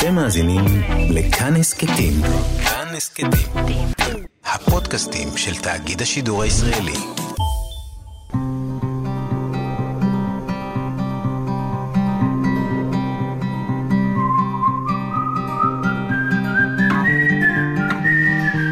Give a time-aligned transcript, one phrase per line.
[0.00, 0.64] אתם מאזינים
[1.10, 2.12] לכאן הסכתים.
[2.64, 3.30] כאן הסכתים.
[4.44, 6.92] הפודקאסטים של תאגיד השידור הישראלי.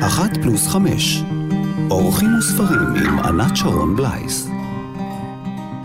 [0.06, 1.22] אחת פלוס חמש.
[1.90, 4.48] אורחים וספרים עם ענת שרון בלייס.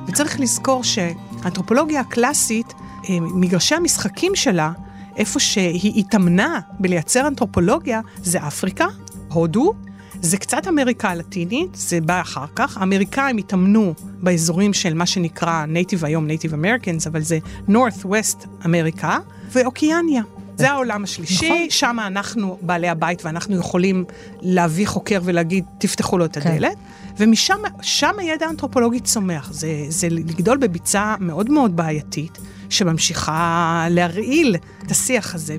[0.08, 2.74] וצריך לזכור שהאנתרופולוגיה הקלאסית,
[3.10, 4.72] אה, מגרשי המשחקים שלה,
[5.18, 8.86] איפה שהיא התאמנה בלייצר אנתרופולוגיה, זה אפריקה,
[9.28, 9.74] הודו,
[10.22, 12.78] זה קצת אמריקה הלטינית, זה בא אחר כך.
[12.78, 19.18] האמריקאים התאמנו באזורים של מה שנקרא native היום, Native Americans, אבל זה North-West אמריקה,
[19.52, 20.24] ואוקיאניה.
[20.58, 21.70] זה העולם השלישי, נכון.
[21.70, 24.06] שם אנחנו בעלי הבית ואנחנו יכולים
[24.42, 26.50] להביא חוקר ולהגיד, תפתחו לו את כן.
[26.52, 26.72] הדלת.
[27.18, 27.24] כן.
[27.24, 29.52] ומשם הידע האנתרופולוגי צומח.
[29.52, 32.38] זה, זה לגדול בביצה מאוד מאוד בעייתית,
[32.74, 34.56] שממשיכה להרעיל
[34.86, 35.58] את השיח הזה.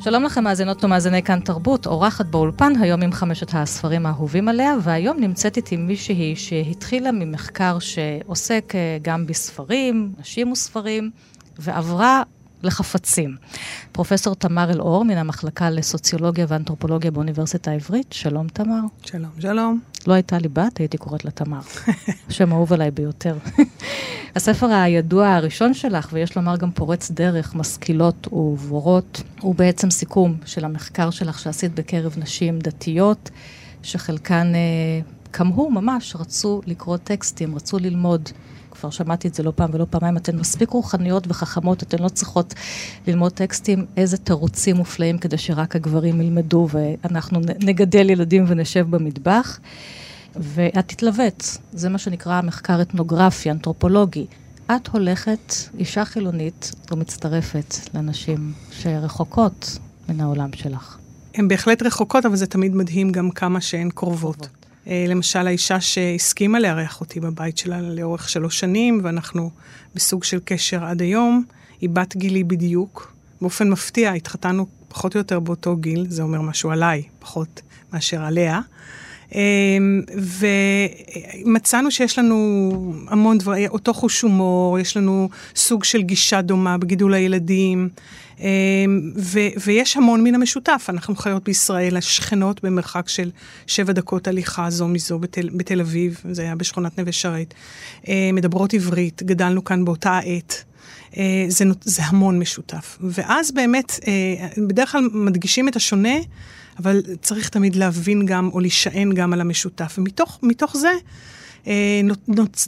[0.00, 5.20] שלום לכם, מאזינות ומאזיני כאן תרבות, אורחת באולפן היום עם חמשת הספרים האהובים עליה, והיום
[5.20, 11.10] נמצאת איתי מישהי שהתחילה ממחקר שעוסק אה, גם בספרים, נשים וספרים,
[11.58, 12.22] ועברה
[12.64, 13.36] לחפצים.
[13.92, 18.80] פרופסור תמר אלאור, מן המחלקה לסוציולוגיה ואנתרופולוגיה באוניברסיטה העברית, שלום תמר.
[19.04, 19.80] שלום, שלום.
[20.06, 21.60] לא הייתה לי בת, הייתי קוראת לה תמר.
[22.28, 23.36] שם אהוב עליי ביותר.
[24.36, 30.64] הספר הידוע הראשון שלך, ויש לומר גם פורץ דרך, משכילות ובורות, הוא בעצם סיכום של
[30.64, 33.30] המחקר שלך שעשית בקרב נשים דתיות,
[33.82, 35.00] שחלקן, אה,
[35.32, 38.28] כמהו ממש, רצו לקרוא טקסטים, רצו ללמוד.
[38.74, 42.54] כבר שמעתי את זה לא פעם ולא פעמיים, אתן מספיק רוחניות וחכמות, אתן לא צריכות
[43.06, 49.60] ללמוד טקסטים, איזה תירוצים מופלאים כדי שרק הגברים ילמדו ואנחנו נגדל ילדים ונשב במטבח.
[50.36, 54.26] ואת תתלווט, זה מה שנקרא מחקר אתנוגרפי, אנתרופולוגי.
[54.66, 59.78] את הולכת, אישה חילונית, ומצטרפת לנשים שרחוקות
[60.08, 60.98] מן העולם שלך.
[61.34, 64.42] הן בהחלט רחוקות, אבל זה תמיד מדהים גם כמה שהן קרובות.
[64.42, 69.50] אה, למשל, האישה שהסכימה לארח אותי בבית שלה לאורך שלוש שנים, ואנחנו
[69.94, 71.44] בסוג של קשר עד היום,
[71.80, 73.14] היא בת גילי בדיוק.
[73.40, 78.60] באופן מפתיע, התחתנו פחות או יותר באותו גיל, זה אומר משהו עליי, פחות מאשר עליה.
[79.34, 80.02] אמ,
[81.44, 87.14] ומצאנו שיש לנו המון דברים, אותו חוש הומור, יש לנו סוג של גישה דומה בגידול
[87.14, 87.88] הילדים,
[89.16, 90.86] ו- ויש המון מן המשותף.
[90.88, 93.30] אנחנו חיות בישראל, השכנות במרחק של
[93.66, 97.54] שבע דקות הליכה זו מזו בתל, בתל אביב, זה היה בשכונת נווה שרת.
[98.08, 100.64] אמ, מדברות עברית, גדלנו כאן באותה עת.
[101.48, 102.98] זה, זה המון משותף.
[103.00, 104.00] ואז באמת,
[104.68, 106.14] בדרך כלל מדגישים את השונה,
[106.78, 109.98] אבל צריך תמיד להבין גם, או להישען גם על המשותף.
[110.42, 110.92] ומתוך זה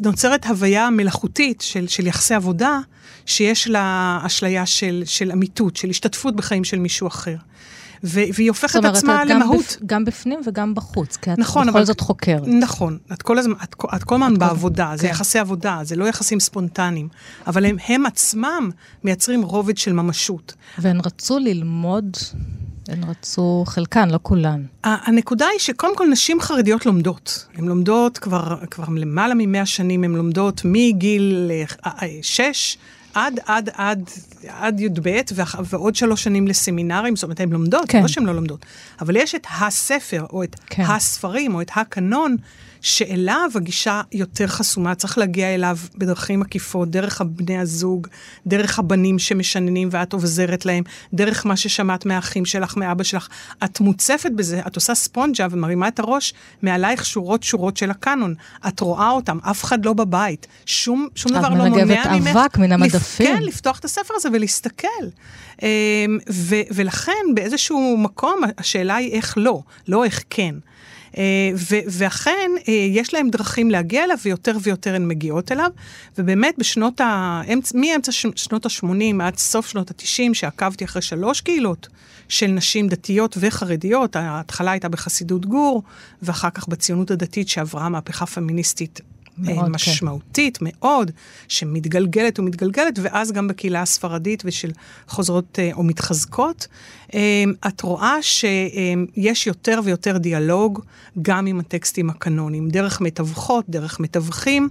[0.00, 2.78] נוצרת הוויה מלאכותית של, של יחסי עבודה,
[3.26, 7.36] שיש לה אשליה של, של אמיתות, של השתתפות בחיים של מישהו אחר.
[8.02, 9.76] והיא הופכת את עצמה למהות.
[9.80, 12.46] בפ, גם בפנים וגם בחוץ, כי את נכון, בכל אבל, זאת חוקרת.
[12.46, 14.96] נכון, את כל הזמן, את, את כל הזמן בעבודה, כן.
[14.96, 17.08] זה יחסי עבודה, זה לא יחסים ספונטניים,
[17.46, 18.70] אבל הם, הם עצמם
[19.04, 20.54] מייצרים רובד של ממשות.
[20.78, 22.16] והן רצו ללמוד
[22.88, 24.62] הן רצו, חלקן, לא כולן.
[24.84, 27.46] הנקודה היא שקודם כל נשים חרדיות לומדות.
[27.54, 32.78] הן לומדות כבר, כבר למעלה ממאה שנים, הן לומדות מגיל אה, אה, שש
[33.16, 34.10] עד, עד, עד,
[34.48, 35.20] עד י"ב,
[35.64, 38.02] ועוד שלוש שנים לסמינרים, זאת אומרת, הן לומדות, כן.
[38.02, 38.66] לא שהן לא לומדות.
[39.00, 40.82] אבל יש את הספר, או את כן.
[40.82, 42.36] הספרים, או את הקנון,
[42.80, 48.06] שאליו הגישה יותר חסומה, צריך להגיע אליו בדרכים עקיפות, דרך בני הזוג,
[48.46, 50.82] דרך הבנים שמשננים ואת עוזרת להם,
[51.14, 53.28] דרך מה ששמעת מהאחים שלך, מאבא שלך.
[53.64, 58.34] את מוצפת בזה, את עושה ספונג'ה ומרימה את הראש, מעלייך שורות שורות של הקאנון.
[58.68, 60.46] את רואה אותם, אף אחד לא בבית.
[60.66, 62.06] שום, שום דבר לא מונע ממך.
[62.06, 63.00] את מנגבת אבק מן המדפים.
[63.16, 64.88] כן, לפתוח את הספר הזה ולהסתכל.
[65.62, 70.54] אמ, ו- ולכן באיזשהו מקום השאלה היא איך לא, לא איך כן.
[71.18, 71.50] אה,
[71.90, 75.70] ואכן, אה, יש להם דרכים להגיע אליו, ויותר ויותר הן מגיעות אליו.
[76.18, 77.42] ובאמת, בשנות ה...
[77.74, 81.88] מאמצע שנות ה-80 עד סוף שנות ה-90, שעקבתי אחרי שלוש קהילות
[82.28, 85.82] של נשים דתיות וחרדיות, ההתחלה הייתה בחסידות גור,
[86.22, 89.00] ואחר כך בציונות הדתית שעברה מהפכה פמיניסטית
[89.38, 89.72] מאוד, כן.
[89.72, 90.66] משמעותית כן.
[90.68, 91.10] מאוד,
[91.48, 94.70] שמתגלגלת ומתגלגלת, ואז גם בקהילה הספרדית ושל
[95.08, 96.66] חוזרות אה, או מתחזקות.
[97.14, 100.80] אה, את רואה שיש יותר ויותר דיאלוג
[101.22, 104.68] גם עם הטקסטים הקנונים, דרך מתווכות, דרך מתווכים,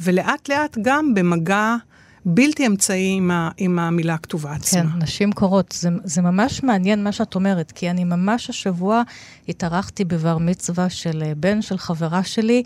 [0.00, 1.76] ולאט לאט גם במגע
[2.24, 4.80] בלתי אמצעי עם, ה, עם המילה הכתובה עצמה.
[4.80, 5.74] כן, נשים קורות.
[5.78, 9.02] זה, זה ממש מעניין מה שאת אומרת, כי אני ממש השבוע
[9.48, 12.62] התארחתי בבר מצווה של אה, בן של חברה שלי,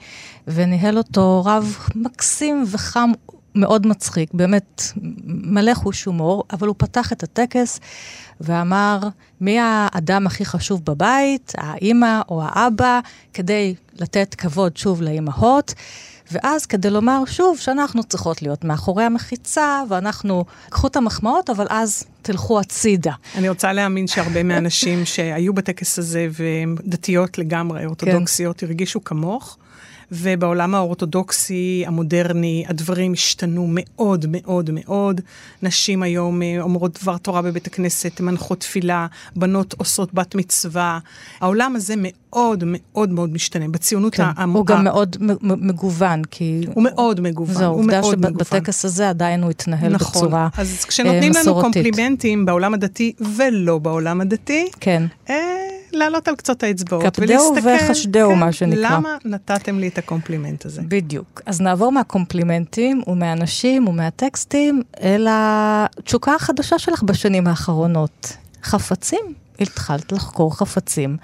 [0.48, 3.10] וניהל אותו רב מקסים וחם
[3.54, 4.82] מאוד מצחיק, באמת
[5.26, 7.80] מלא חוש הומור, אבל הוא פתח את הטקס
[8.40, 8.98] ואמר,
[9.40, 13.00] מי האדם הכי חשוב בבית, האימא או האבא,
[13.32, 15.74] כדי לתת כבוד שוב לאימהות.
[16.32, 22.04] ואז כדי לומר שוב שאנחנו צריכות להיות מאחורי המחיצה, ואנחנו, קחו את המחמאות, אבל אז
[22.22, 23.12] תלכו הצידה.
[23.34, 28.66] אני רוצה להאמין שהרבה מהאנשים שהיו בטקס הזה, והן דתיות לגמרי, אורתודוקסיות, כן.
[28.66, 29.58] הרגישו כמוך.
[30.12, 35.20] ובעולם האורתודוקסי המודרני הדברים השתנו מאוד מאוד מאוד.
[35.62, 39.06] נשים היום אה, אומרות דבר תורה בבית הכנסת, מנחות תפילה,
[39.36, 40.98] בנות עושות בת מצווה.
[41.40, 43.68] העולם הזה מאוד מאוד מאוד משתנה.
[43.68, 44.72] בציונות כן, העמוקה...
[44.72, 46.66] הוא גם מאוד מגוון, כי...
[46.74, 50.10] הוא מאוד מגוון, זו העובדה שבטקס הזה עדיין הוא התנהל נכון.
[50.10, 50.78] בצורה מסורתית.
[50.78, 55.02] אז כשנותנים לנו קומפלימנטים בעולם הדתי ולא בעולם הדתי, כן.
[55.30, 55.36] אה,
[55.96, 58.90] לעלות על קצות האצבעות ולהסתכל, כבדהו וחשדהו, כן, מה שנקרא.
[58.90, 60.82] למה נתתם לי את הקומפלימנט הזה?
[60.88, 61.42] בדיוק.
[61.46, 68.36] אז נעבור מהקומפלימנטים ומהאנשים ומהטקסטים אל התשוקה החדשה שלך בשנים האחרונות.
[68.62, 69.34] חפצים.
[69.60, 71.16] התחלת לחקור חפצים.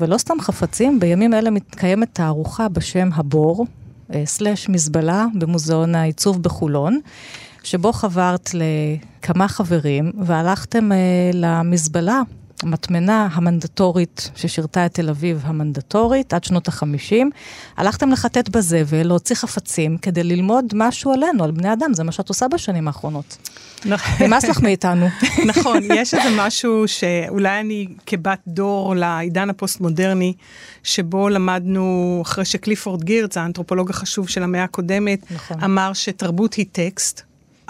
[0.00, 3.66] ולא סתם חפצים, בימים אלה מתקיימת תערוכה בשם הבור,
[4.14, 7.00] אה, slash מזבלה, במוזיאון העיצוב בחולון.
[7.62, 10.96] שבו חברת לכמה חברים והלכתם אה,
[11.34, 12.22] למזבלה
[12.62, 17.30] המטמנה המנדטורית ששירתה את תל אביב המנדטורית עד שנות החמישים.
[17.76, 22.28] הלכתם לחטט בזבל, להוציא חפצים, כדי ללמוד משהו עלינו, על בני אדם, זה מה שאת
[22.28, 23.36] עושה בשנים האחרונות.
[23.84, 24.26] נכון.
[24.26, 25.06] נמאס לך מאיתנו.
[25.56, 30.32] נכון, יש איזה משהו שאולי אני כבת דור לעידן הפוסט-מודרני,
[30.82, 35.64] שבו למדנו, אחרי שקליפורד גירץ, האנתרופולוג החשוב של המאה הקודמת, נכון.
[35.64, 37.22] אמר שתרבות היא טקסט.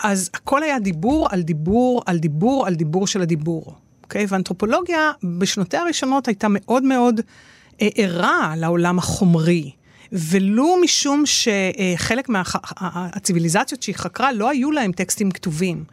[0.05, 3.75] אז הכל היה דיבור על דיבור על דיבור על דיבור של הדיבור.
[4.11, 4.27] אוקיי?
[4.29, 7.21] ואנתרופולוגיה בשנותיה הראשונות הייתה מאוד מאוד
[7.83, 9.71] אה, ערה לעולם החומרי.
[10.13, 15.85] ולו משום שחלק מהציוויליזציות שהיא חקרה לא היו להם טקסטים כתובים.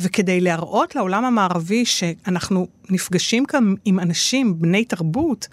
[0.00, 5.48] וכדי להראות לעולם המערבי שאנחנו נפגשים כאן עם אנשים בני תרבות,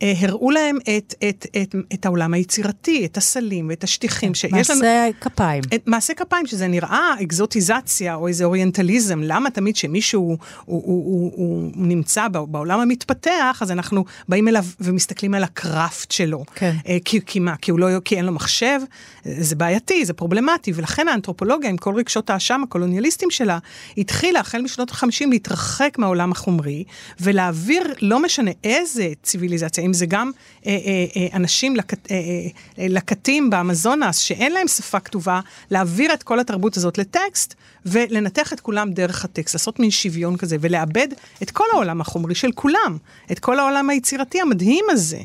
[0.00, 4.80] הראו להם את, את, את, את העולם היצירתי, את הסלים ואת השטיחים שיש לנו...
[4.80, 5.62] מעשה כפיים.
[5.74, 9.20] את, מעשה כפיים, שזה נראה אקזוטיזציה או איזה אוריינטליזם.
[9.22, 14.64] למה תמיד כשמישהו הוא, הוא, הוא, הוא, הוא נמצא בעולם המתפתח, אז אנחנו באים אליו
[14.80, 16.44] ומסתכלים על הקראפט שלו.
[16.54, 16.76] כן.
[16.88, 17.56] אה, כי, כי מה?
[17.56, 18.80] כי, הוא לא, כי אין לו מחשב?
[19.24, 23.58] זה בעייתי, זה פרובלמטי, ולכן האנתרופולוגיה, עם כל רגשות האשם הקולוניאליסטים שלה,
[23.98, 26.84] התחילה החל משנות ה-50 להתרחק מהעולם החומרי,
[27.20, 30.30] ולהעביר, לא משנה איזה ציוויליזציה, אם זה גם
[30.66, 32.16] אה, אה, אה, אנשים לקט, אה,
[32.78, 37.54] אה, לקטים באמזונס, שאין להם שפה כתובה, להעביר את כל התרבות הזאת לטקסט,
[37.86, 41.08] ולנתח את כולם דרך הטקסט, לעשות מין שוויון כזה, ולאבד
[41.42, 42.96] את כל העולם החומרי של כולם,
[43.32, 45.20] את כל העולם היצירתי המדהים הזה.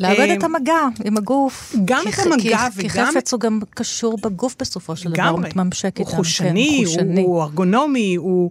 [0.00, 1.74] לאבד את המגע עם הגוף.
[1.84, 2.82] גם את המגע וגם...
[2.82, 6.02] כי חפץ הוא גם קשור בגוף בסופו של דבר, הוא מתממשק איתם.
[6.02, 8.50] הוא חושני, כן, הוא ארגונומי, הוא,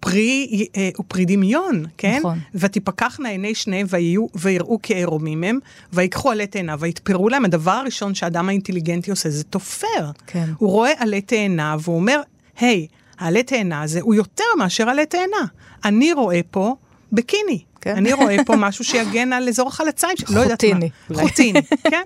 [0.00, 0.90] פרי, אה,
[1.26, 2.18] דמיון, כן?
[2.18, 2.38] נכון.
[2.54, 3.86] ותפקחנה עיני שניהם
[4.34, 5.58] ויראו כערומים הם,
[5.92, 7.44] ויקחו עלי תאנה ויתפרו להם.
[7.44, 10.10] הדבר הראשון שהאדם האינטליגנטי עושה זה תופר.
[10.26, 10.48] כן.
[10.58, 12.20] הוא רואה עלי תאנה והוא אומר,
[12.60, 12.86] היי,
[13.18, 15.46] העלה תאנה הזה הוא יותר מאשר עלה תאנה.
[15.84, 16.76] אני רואה פה
[17.12, 17.62] בקיני.
[17.82, 17.96] כן.
[17.96, 21.20] אני רואה פה משהו שיגן על אזור החלציים, לא יודעת מה.
[21.20, 21.62] חוטיני.
[21.90, 22.02] כן?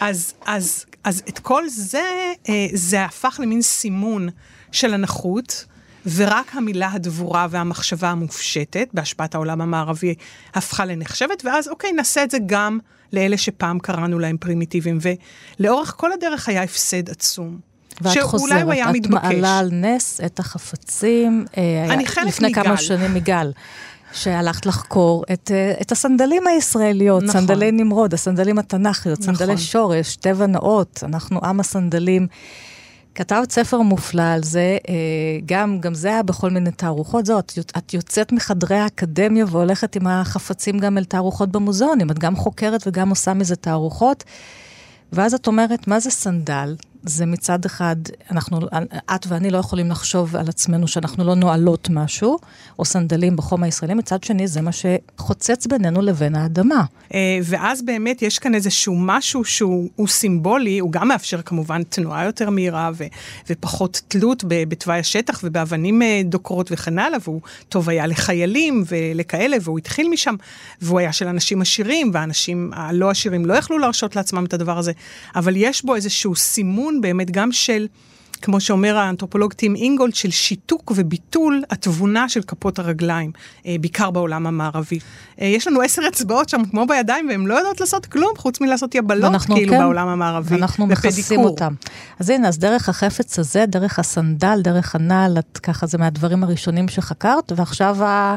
[0.00, 2.04] אז, אז, אז את כל זה,
[2.48, 4.28] אה, זה הפך למין סימון
[4.72, 5.64] של הנחות.
[6.14, 10.14] ורק המילה הדבורה והמחשבה המופשטת, בהשפעת העולם המערבי,
[10.54, 12.78] הפכה לנחשבת, ואז אוקיי, נעשה את זה גם
[13.12, 14.98] לאלה שפעם קראנו להם פרימיטיביים,
[15.60, 17.58] ולאורך כל הדרך היה הפסד עצום.
[18.00, 19.24] ואת חוזרת, את מתבקש.
[19.24, 21.44] מעלה על נס את החפצים.
[21.56, 22.62] אה, אני חלק לפני מגל.
[22.62, 23.50] כמה שנים מגל.
[24.12, 27.40] שהלכת לחקור את, אה, את הסנדלים הישראליות, נכון.
[27.40, 29.34] סנדלי נמרוד, הסנדלים התנ"כיות, נכון.
[29.34, 32.26] סנדלי שורש, טבע נאות, אנחנו עם הסנדלים.
[33.14, 34.94] כתבת ספר מופלא על זה, אה,
[35.46, 37.26] גם, גם זה היה בכל מיני תערוכות.
[37.26, 42.10] זאת, את יוצאת מחדרי האקדמיה והולכת עם החפצים גם אל תערוכות במוזיאונים.
[42.10, 44.24] את גם חוקרת וגם עושה מזה תערוכות.
[45.12, 46.74] ואז את אומרת, מה זה סנדל?
[47.08, 47.96] זה מצד אחד,
[48.30, 48.58] אנחנו,
[49.14, 52.38] את ואני לא יכולים לחשוב על עצמנו שאנחנו לא נועלות משהו,
[52.78, 56.84] או סנדלים בחום הישראלי, מצד שני זה מה שחוצץ בינינו לבין האדמה.
[57.14, 62.50] אה, ואז באמת יש כאן איזשהו משהו שהוא סימבולי, הוא גם מאפשר כמובן תנועה יותר
[62.50, 63.04] מהירה ו,
[63.50, 69.78] ופחות תלות בתוואי השטח ובאבנים אה, דוקרות וכן הלאה, והוא טוב היה לחיילים ולכאלה, והוא
[69.78, 70.34] התחיל משם,
[70.82, 74.92] והוא היה של אנשים עשירים, והאנשים הלא עשירים לא יכלו להרשות לעצמם את הדבר הזה,
[75.36, 77.86] אבל יש בו איזשהו סימון באמת גם של...
[78.42, 83.30] כמו שאומר האנתרופולוג טים אינגולד, של שיתוק וביטול התבונה של כפות הרגליים,
[83.66, 84.98] אה, בעיקר בעולם המערבי.
[85.40, 88.94] אה, יש לנו עשר אצבעות שם כמו בידיים, והן לא יודעות לעשות כלום חוץ מלעשות
[88.94, 90.54] יבלות, כאילו, כן, בעולם המערבי.
[90.54, 91.74] ואנחנו מכסים אותם.
[92.18, 97.52] אז הנה, אז דרך החפץ הזה, דרך הסנדל, דרך הנעל, ככה זה מהדברים הראשונים שחקרת,
[97.56, 98.36] ועכשיו ה...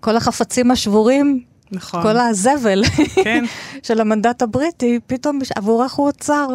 [0.00, 1.42] כל החפצים השבורים
[1.72, 2.02] נכון.
[2.02, 2.84] כל הזבל
[3.24, 3.44] כן.
[3.86, 6.46] של המנדט הבריטי, פתאום עבורך הוא אוצר.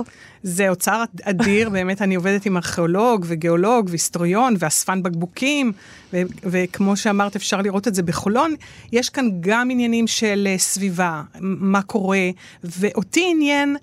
[0.44, 5.72] זה אוצר אדיר, באמת אני עובדת עם ארכיאולוג וגיאולוג והיסטוריון ואספן בקבוקים,
[6.14, 8.56] ו- וכמו שאמרת, אפשר לראות את זה בחולון.
[8.92, 12.30] יש כאן גם עניינים של uh, סביבה, מה קורה,
[12.64, 13.78] ואותי עניין...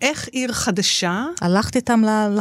[0.00, 1.24] איך עיר חדשה...
[1.40, 2.40] הלכת איתם ל...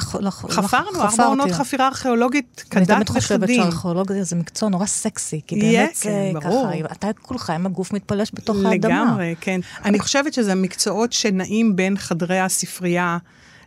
[0.49, 2.95] חפרנו, ארבע עונות חפירה ארכיאולוגית כדת וחדים.
[2.97, 6.49] אני תמיד חושבת שהארכיאולוגיה זה מקצוע נורא סקסי, כי באמת זה ככה,
[6.91, 8.71] אתה כולך עם הגוף מתפלש בתוך האדמה.
[8.73, 9.59] לגמרי, כן.
[9.85, 13.17] אני חושבת שזה מקצועות שנעים בין חדרי הספרייה.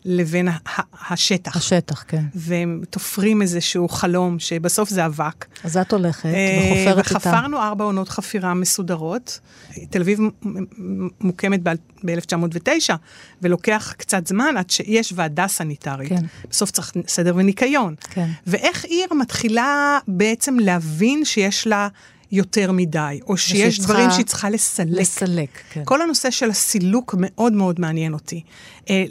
[0.09, 0.49] לבין
[1.11, 1.57] השטח.
[1.57, 2.23] השטח, כן.
[2.35, 5.47] והם תופרים איזשהו חלום, שבסוף זה אבק.
[5.65, 7.17] אז את הולכת אה, וחופרת איתם.
[7.17, 9.41] וחפרנו ארבע עונות חפירה מסודרות.
[9.91, 10.21] תל אביב
[11.21, 12.95] מוקמת ב-1909,
[13.43, 16.09] ולוקח קצת זמן עד שיש ועדה סניטרית.
[16.09, 16.25] כן.
[16.51, 17.95] בסוף צריך סדר וניקיון.
[18.11, 18.29] כן.
[18.47, 21.89] ואיך עיר מתחילה בעצם להבין שיש לה...
[22.33, 25.00] יותר מדי, או שיש דברים שהיא צריכה לסלק.
[25.00, 25.83] לסלק, כן.
[25.85, 28.42] כל הנושא של הסילוק מאוד מאוד מעניין אותי.
[28.90, 29.04] אה,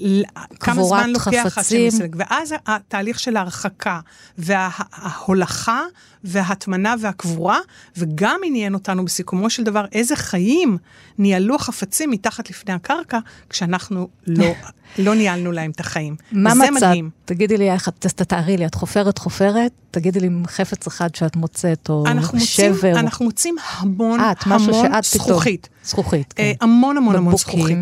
[0.59, 3.99] כמה זמן לוקח עד שמסלק, ואז התהליך של ההרחקה
[4.37, 5.81] וההולכה
[6.23, 7.59] וההטמנה והקבורה,
[7.97, 10.77] וגם עניין אותנו בסיכומו של דבר איזה חיים
[11.17, 13.19] ניהלו החפצים מתחת לפני הקרקע,
[13.49, 14.45] כשאנחנו לא,
[15.05, 16.15] לא ניהלנו להם את החיים.
[16.31, 16.97] מה מצאת?
[17.25, 17.69] תגידי לי,
[17.99, 22.03] תתארי לי, את חופרת חופרת, תגידי לי חפץ אחד שאת מוצאת, או
[22.37, 22.89] שבר.
[22.89, 25.69] מוצאים, אנחנו מוצאים המון, את, המון זכוכית.
[25.83, 26.43] זכוכית, כן.
[26.43, 27.77] אה, המון המון המון זכוכית.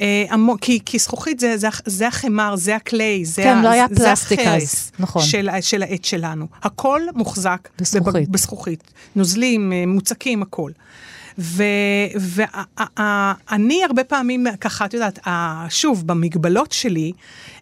[0.00, 3.68] אה, המון, כי, כי זכוכית זה, זה, זה החמר, זה הקליי, זה, כן, ה, לא
[3.68, 5.22] היה זה אז, נכון.
[5.22, 6.46] של, של העט שלנו.
[6.62, 8.28] הכל מוחזק בזכוכית.
[8.28, 8.82] בזכוכית.
[9.16, 10.70] נוזלים, אה, מוצקים, הכל.
[12.18, 15.18] ואני הרבה פעמים, ככה, את יודעת,
[15.68, 17.12] שוב, במגבלות שלי,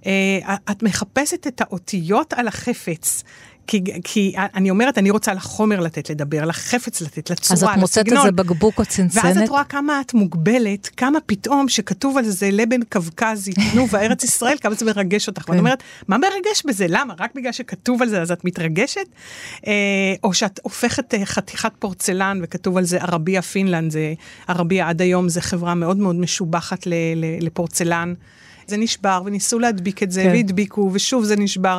[0.07, 3.23] אה, את מחפשת את האותיות על החפץ.
[3.67, 7.71] כי, כי אני אומרת, אני רוצה לחומר לתת לדבר, לחפץ לתת, לצורה, לסגנון.
[7.71, 9.25] אז את מוצאת איזה בקבוק או צנצנת?
[9.25, 14.25] ואז את רואה כמה את מוגבלת, כמה פתאום שכתוב על זה לבן קווקזי, תנובה ארץ
[14.25, 15.43] ישראל, כמה זה מרגש אותך.
[15.43, 15.51] כן.
[15.51, 16.87] ואני אומרת, מה מרגש בזה?
[16.89, 17.15] למה?
[17.19, 19.07] רק בגלל שכתוב על זה אז את מתרגשת?
[19.67, 19.73] אה,
[20.25, 24.15] או שאת הופכת אה, חתיכת פורצלן וכתוב על זה ערבייה פינלנד, זה
[24.49, 26.87] ערבייה עד היום, זה חברה מאוד מאוד משובחת
[27.41, 28.15] לפורצלן.
[28.67, 30.29] זה נשבר, וניסו להדביק את זה, כן.
[30.29, 31.79] והדביקו, ושוב זה נשבר.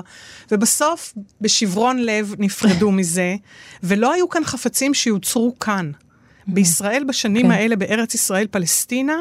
[0.51, 3.35] ובסוף, בשברון לב, נפרדו מזה,
[3.83, 5.91] ולא היו כאן חפצים שיוצרו כאן.
[6.47, 7.51] בישראל בשנים כן.
[7.51, 9.17] האלה, בארץ ישראל, פלסטינה,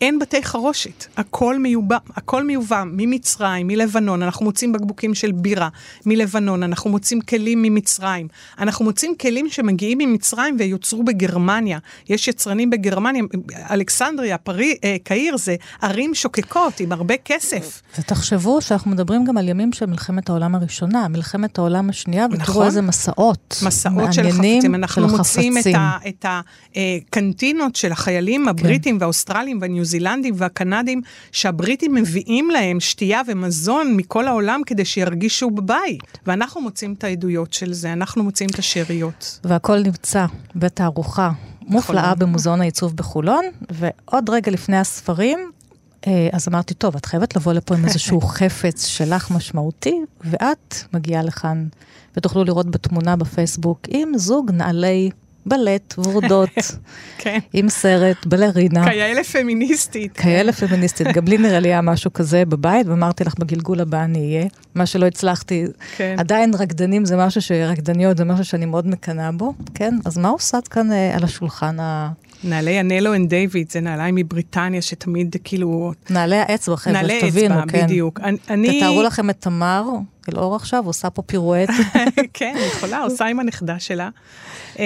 [0.00, 5.68] אין בתי חרושת, הכל מיובא, הכל מיובא ממצרים, מלבנון, אנחנו מוצאים בקבוקים של בירה
[6.06, 8.28] מלבנון, אנחנו מוצאים כלים ממצרים,
[8.58, 11.78] אנחנו מוצאים כלים שמגיעים ממצרים ויוצרו בגרמניה,
[12.08, 13.22] יש יצרנים בגרמניה,
[13.70, 17.82] אלכסנדריה, פרי, אה, קהיר, זה ערים שוקקות עם הרבה כסף.
[17.98, 22.66] ותחשבו שאנחנו מדברים גם על ימים של מלחמת העולם הראשונה, מלחמת העולם השנייה, ותראו נכון?
[22.66, 29.02] איזה מסעות מסעות של חפצים, אנחנו מוצאים את, ה, את הקנטינות של החיילים הבריטים כן.
[29.02, 31.00] והאוסטרלים והניו זילנדים והקנדים,
[31.32, 36.18] שהבריטים מביאים להם שתייה ומזון מכל העולם כדי שירגישו בבית.
[36.26, 39.40] ואנחנו מוצאים את העדויות של זה, אנחנו מוצאים את השאריות.
[39.44, 41.30] והכל נמצא בתערוכה
[41.62, 45.50] מופלאה במוזיאון העיצוב בחולון, ועוד רגע לפני הספרים,
[46.06, 51.22] אה, אז אמרתי, טוב, את חייבת לבוא לפה עם איזשהו חפץ שלך משמעותי, ואת מגיעה
[51.22, 51.66] לכאן,
[52.16, 55.10] ותוכלו לראות בתמונה בפייסבוק עם זוג נעלי
[55.46, 56.50] בלט, ורודות,
[57.18, 57.38] כן.
[57.52, 58.84] עם סרט, בלרינה.
[58.84, 60.12] כאלה פמיניסטית.
[60.12, 61.06] כאלה פמיניסטית.
[61.06, 64.46] גם לי נראה לי היה משהו כזה בבית, ואמרתי לך, בגלגול הבא אני אהיה.
[64.74, 65.64] מה שלא הצלחתי.
[65.96, 66.16] כן.
[66.18, 67.52] עדיין רקדנים זה משהו, ש...
[67.52, 69.94] רקדניות זה משהו שאני מאוד מקנאה בו, כן?
[70.04, 72.10] אז מה עושה כאן אה, על השולחן ה...
[72.44, 75.92] נעלי הנלו and דיוויד, זה נעליים מבריטניה שתמיד כאילו...
[76.10, 77.00] נעלי האצבע, חבר'ה, כן.
[77.00, 78.20] נעלי אצבע, בדיוק.
[78.50, 78.78] אני...
[78.78, 79.84] תתארו לכם את תמר,
[80.28, 81.68] אלאור עכשיו, עושה פה פירואט.
[82.34, 84.08] כן, יכולה, עושה עם הנכדה שלה.
[84.78, 84.82] אמ,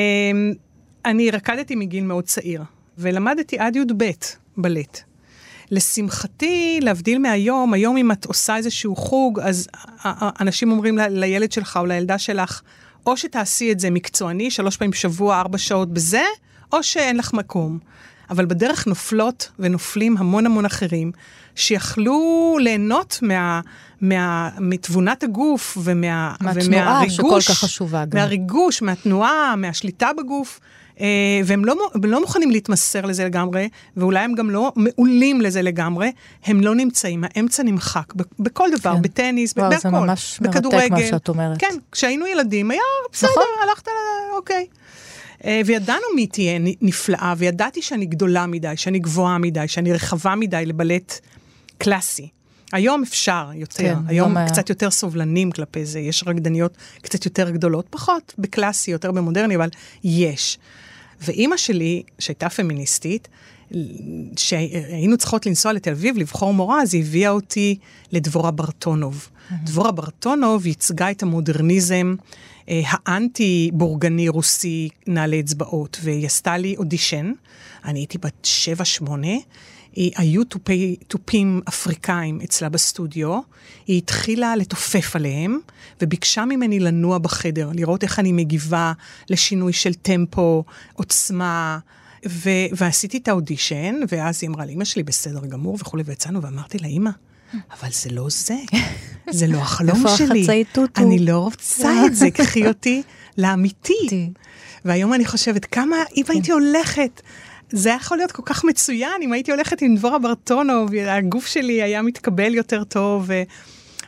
[1.05, 2.63] אני רקדתי מגיל מאוד צעיר,
[2.99, 4.05] ולמדתי עד י"ב
[4.57, 5.01] בלט.
[5.71, 9.69] לשמחתי, להבדיל מהיום, היום אם את עושה איזשהו חוג, אז
[10.41, 12.63] אנשים אומרים לילד שלך או לילדה שלך,
[13.07, 16.23] או שתעשי את זה מקצועני, שלוש פעמים בשבוע, ארבע שעות בזה,
[16.73, 17.79] או שאין לך מקום.
[18.31, 21.13] אבל בדרך נופלות ונופלים המון המון אחרים,
[21.55, 23.61] שיכלו ליהנות מה,
[24.01, 28.19] מה, מתבונת הגוף ומה, מהתנועה ומהריגוש, שכל כך חשובה גם.
[28.19, 30.61] מהריגוש, מהתנועה, מהשליטה בגוף.
[31.01, 31.07] אה,
[31.45, 36.13] והם לא, לא מוכנים להתמסר לזה לגמרי, ואולי הם גם לא מעולים לזה לגמרי,
[36.45, 39.03] הם לא נמצאים, האמצע נמחק, בכל דבר, כן.
[39.03, 40.89] בטניס, וואו, בהכל, זה ממש מרתק בכדורגל.
[40.91, 41.59] מה שאת אומרת.
[41.59, 42.81] כן, כשהיינו ילדים, היה
[43.13, 43.45] בסדר, נכון.
[43.69, 43.89] הלכת,
[44.37, 44.67] אוקיי.
[45.45, 50.67] אה, וידענו מי תהיה נפלאה, וידעתי שאני גדולה מדי, שאני גבוהה מדי, שאני רחבה מדי
[50.67, 51.21] לבלט
[51.79, 52.29] קלאסי.
[52.73, 54.49] היום אפשר יותר, כן, היום היה.
[54.49, 59.69] קצת יותר סובלנים כלפי זה, יש רקדניות קצת יותר גדולות, פחות בקלאסי, יותר במודרני, אבל
[60.05, 60.59] יש.
[61.21, 63.29] ואימא שלי, שהייתה פמיניסטית,
[64.37, 67.79] שהיינו צריכות לנסוע לתל אביב לבחור מורה, אז היא הביאה אותי
[68.13, 69.29] לדבורה ברטונוב.
[69.65, 72.15] דבורה ברטונוב ייצגה את המודרניזם
[72.69, 77.33] אה, האנטי-בורגני רוסי נעלי אצבעות, והיא עשתה לי אודישן,
[77.85, 79.29] אני הייתי בת שבע-שמונה,
[79.93, 83.41] היא- היו תופי, תופים אפריקאים אצלה בסטודיו,
[83.87, 85.59] היא התחילה לתופף עליהם,
[86.03, 88.93] וביקשה ממני לנוע בחדר, לראות איך אני מגיבה
[89.31, 91.79] לשינוי של טמפו, עוצמה,
[92.29, 96.79] ו- ועשיתי את האודישן, ואז היא אמרה לי, אמא שלי בסדר גמור וכולי, ויצאנו, ואמרתי
[96.79, 97.11] לה, אמא,
[97.81, 98.57] אבל זה לא זה,
[99.39, 100.47] זה לא החלום איפה שלי.
[100.97, 103.03] אני לא רוצה את זה, קחי אותי
[103.39, 103.95] לאמיתי.
[104.03, 104.31] אמיתי.
[104.85, 107.23] והיום אני חושבת, כמה, אם הייתי הולכת,
[107.71, 111.83] זה היה יכול להיות כל כך מצוין, אם הייתי הולכת עם דבורה ברטונוב, הגוף שלי
[111.83, 113.31] היה מתקבל יותר טוב.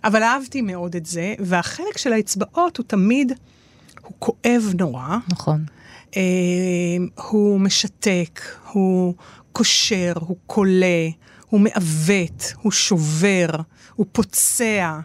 [0.04, 3.32] אבל אהבתי מאוד את זה, והחלק של האצבעות הוא תמיד,
[4.02, 5.64] הוא כואב נורא, נכון.
[6.16, 6.22] אה,
[7.30, 8.40] הוא משתק,
[8.72, 9.14] הוא
[9.52, 11.10] קושר, הוא כולא,
[11.50, 13.46] הוא מעוות, הוא שובר,
[13.94, 14.98] הוא פוצע.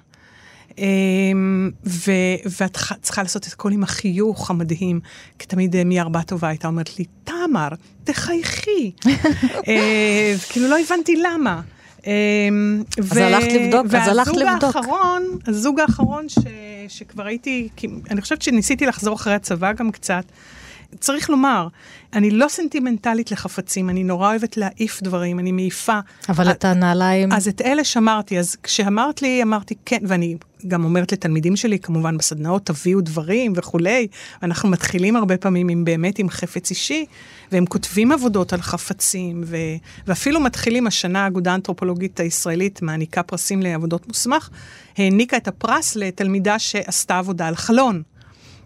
[0.77, 4.99] אמ, ו- ואת צריכה לעשות את הכל עם החיוך המדהים,
[5.39, 7.67] כי תמיד אה, מיה ארבעטובה הייתה אומרת לי, תמר,
[8.03, 8.91] תחייכי.
[9.67, 11.61] אה, כאילו לא הבנתי למה.
[12.07, 14.45] אמ, אז הלכת לבדוק, אז הלכת לבדוק.
[14.47, 16.37] והזוג האחרון, הזוג האחרון ש,
[16.87, 17.69] שכבר הייתי,
[18.09, 20.23] אני חושבת שניסיתי לחזור אחרי הצבא גם קצת.
[20.99, 21.67] צריך לומר,
[22.13, 25.99] אני לא סנטימנטלית לחפצים, אני נורא אוהבת להעיף דברים, אני מעיפה.
[26.29, 27.31] אבל את הנעליים...
[27.31, 30.35] אז את אלה שמרתי, אז כשאמרת לי, אמרתי כן, ואני
[30.67, 34.07] גם אומרת לתלמידים שלי, כמובן בסדנאות, תביאו דברים וכולי,
[34.43, 37.05] אנחנו מתחילים הרבה פעמים עם באמת עם חפץ אישי,
[37.51, 39.57] והם כותבים עבודות על חפצים, ו,
[40.07, 44.49] ואפילו מתחילים, השנה האגודה האנתרופולוגית הישראלית מעניקה פרסים לעבודות מוסמך,
[44.97, 48.01] העניקה את הפרס לתלמידה שעשתה עבודה על חלון.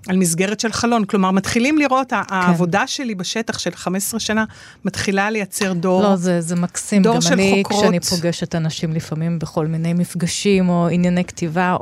[0.08, 2.16] על מסגרת של חלון, כלומר מתחילים לראות, כן.
[2.30, 4.46] העבודה שלי בשטח של 15 שנה
[4.86, 6.03] מתחילה לייצר דור.
[6.03, 7.01] לא, זה, זה מקסים.
[7.01, 7.84] דור גם של אני, חוקרות.
[7.84, 11.77] כשאני פוגשת אנשים לפעמים בכל מיני מפגשים או ענייני כתיבה,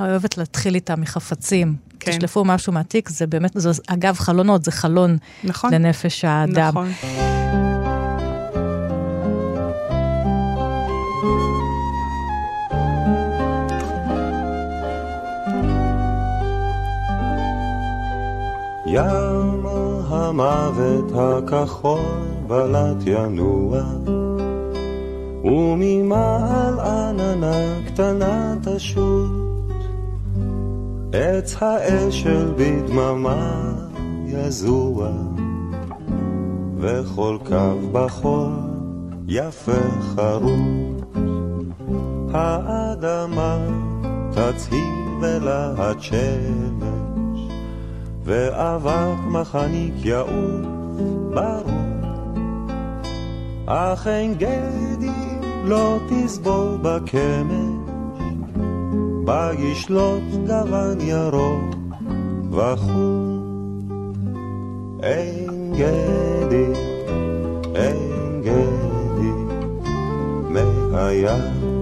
[0.00, 1.76] אוהבת להתחיל איתם מחפצים.
[2.00, 2.10] כן.
[2.10, 5.74] תשלפו משהו מהתיק, זה באמת, זה, אגב, חלונות, זה חלון נכון.
[5.74, 6.68] לנפש האדם.
[6.68, 6.92] נכון.
[18.88, 19.66] ים
[20.08, 22.00] המוות הכחול
[22.46, 23.82] בלט ינוע
[25.44, 29.30] וממעל עננה קטנה תשוט
[31.12, 33.72] עץ האשל בדממה
[34.26, 35.08] יזוע
[36.78, 38.52] וכל קו בחול
[39.28, 41.16] יפה חרוט
[42.32, 43.58] האדמה
[44.30, 47.05] תצהיר בלהט שמש
[48.26, 50.66] ואבק מחניק יעוף
[51.34, 51.86] ברור.
[53.66, 55.10] אך אין גדי
[55.64, 57.86] לא תסבול בקמש
[59.24, 61.74] בה ישלוט גוון ירוק
[62.50, 63.36] וחור.
[65.02, 66.72] אין גדי,
[67.74, 69.32] אין גדי
[70.90, 71.36] מהיה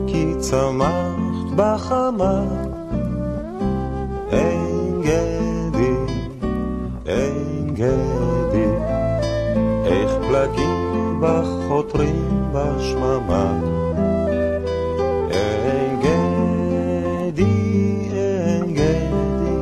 [0.07, 2.43] כי צמחת בחמה.
[4.33, 5.95] אין גדי,
[7.07, 8.69] אין גדי
[9.85, 13.61] איך פלגים בך חותרים בשממה.
[15.31, 17.45] אין גדי,
[18.13, 19.57] אין גדי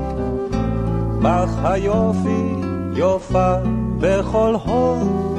[1.23, 2.55] בך היופי
[2.95, 3.55] יופה
[3.99, 5.39] בכל הוד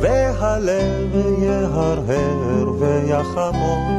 [0.00, 3.94] והלב יהרהר ויחמוד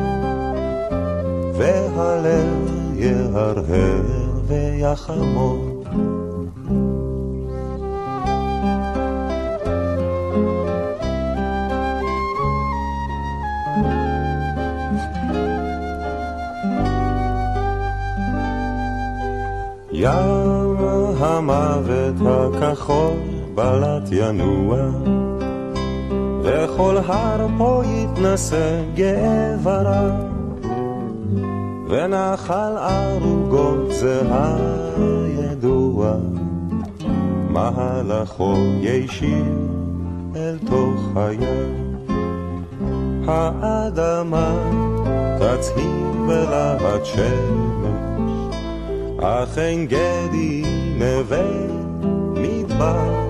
[1.57, 4.01] והלב יהרהר
[4.47, 5.74] ויחמוד
[22.75, 23.17] הכחול
[23.55, 24.77] בלט ינוע
[26.43, 30.09] וכל הר פה יתנשא גאב הרע.
[31.89, 36.13] ונחל ערוגות זה הידוע,
[37.49, 39.45] מהלכו ישיר
[40.35, 41.97] אל תוך הים.
[43.27, 44.53] האדמה
[45.39, 48.55] תצהיר בלהט שמש,
[49.21, 50.63] אך אין גדי
[50.99, 51.74] נווה
[52.75, 53.25] מדבר.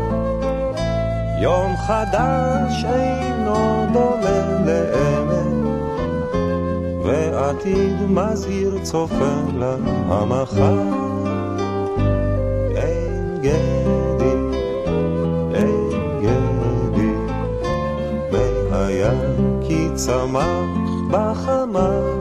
[1.41, 5.55] יום חדש אינו דומה לאמת
[7.05, 10.79] ועתיד מזהיר צופה למחר.
[12.75, 14.35] אין גדי,
[15.53, 15.89] אין
[16.21, 17.13] גדי,
[18.31, 19.11] והיה
[19.67, 20.69] כי צמח
[21.11, 22.14] בחמה.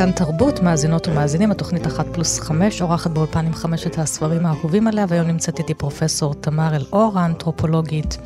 [0.00, 5.06] כאן תרבות, מאזינות ומאזינים, התוכנית אחת פלוס חמש, אורחת באולפן עם חמשת הספרים האהובים עליה,
[5.08, 8.18] והיום נמצאת איתי פרופסור תמר אלאור, האנתרופולוגית,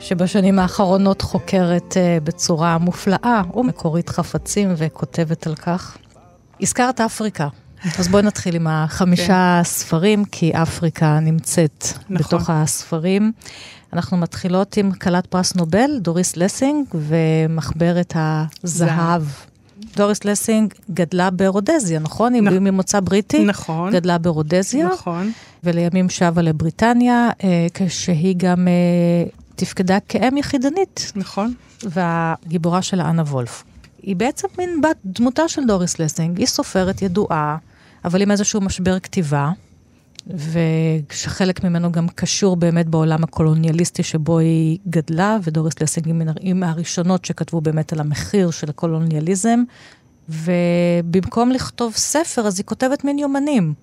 [0.00, 5.96] שבשנים האחרונות חוקרת uh, בצורה מופלאה ומקורית חפצים וכותבת על כך.
[6.60, 7.48] הזכרת אפריקה.
[7.98, 12.16] אז בואי נתחיל עם החמישה ספרים, כי אפריקה נמצאת נכון.
[12.16, 13.32] בתוך הספרים.
[13.92, 19.22] אנחנו מתחילות עם כלת פרס נובל, דוריס לסינג, ומחברת הזהב.
[19.98, 22.34] דוריס לסינג גדלה ברודזיה, נכון?
[22.34, 23.44] היא נכ- ממוצא בריטי.
[23.44, 23.92] נכון.
[23.92, 25.32] גדלה ברודזיה, נכון.
[25.64, 28.72] ולימים שבה לבריטניה, אה, כשהיא גם אה,
[29.56, 31.54] תפקדה כאם יחידנית, נכון.
[31.82, 33.64] והגיבורה שלה אנה וולף.
[34.02, 37.56] היא בעצם מין בת דמותה של דוריס לסינג, היא סופרת ידועה,
[38.04, 39.50] אבל עם איזשהו משבר כתיבה,
[40.34, 46.06] ושחלק ממנו גם קשור באמת בעולם הקולוניאליסטי שבו היא גדלה, ודוריס לסינג
[46.40, 49.62] היא מהראשונות שכתבו באמת על המחיר של הקולוניאליזם,
[50.28, 53.74] ובמקום לכתוב ספר, אז היא כותבת מין יומנים.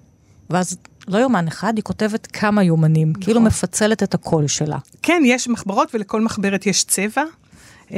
[0.49, 0.77] ואז
[1.07, 3.23] לא יומן אחד, היא כותבת כמה יומנים, נכון.
[3.23, 4.77] כאילו מפצלת את הקול שלה.
[5.01, 7.23] כן, יש מחברות ולכל מחברת יש צבע,
[7.91, 7.97] אה,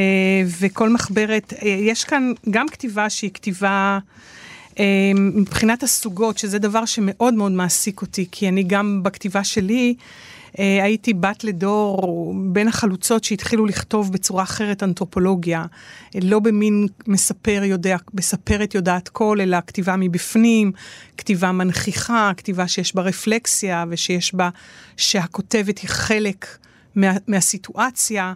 [0.59, 3.99] וכל מחברת, אה, יש כאן גם כתיבה שהיא כתיבה
[5.15, 9.95] מבחינת הסוגות, שזה דבר שמאוד מאוד מעסיק אותי, כי אני גם בכתיבה שלי,
[10.59, 15.65] אה, הייתי בת לדור בין החלוצות שהתחילו לכתוב בצורה אחרת אנתרופולוגיה,
[16.21, 20.71] לא במין מספר יודע, מספרת יודעת כל, אלא כתיבה מבפנים,
[21.17, 24.49] כתיבה מנכיחה, כתיבה שיש בה רפלקסיה ושיש בה,
[24.97, 26.47] שהכותבת היא חלק
[26.95, 28.33] מה, מהסיטואציה.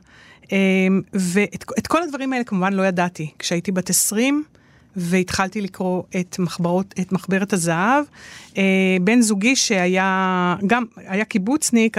[0.51, 3.31] אמ, ואת את כל הדברים האלה כמובן לא ידעתי.
[3.39, 4.43] כשהייתי בת 20
[4.95, 8.05] והתחלתי לקרוא את, מחברות, את מחברת הזהב,
[8.57, 8.63] אה,
[9.01, 11.97] בן זוגי שהיה, גם היה קיבוצניק,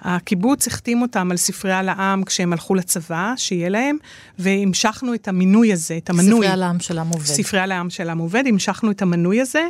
[0.00, 3.96] הקיבוץ החתים אותם על ספרייה לעם כשהם הלכו לצבא, שיהיה להם,
[4.38, 6.26] והמשכנו את המינוי הזה, את המנוי.
[6.26, 7.24] ספרי על העם של עם עובד.
[7.24, 9.68] ספרייה לעם של עם עובד, המשכנו את המנוי הזה,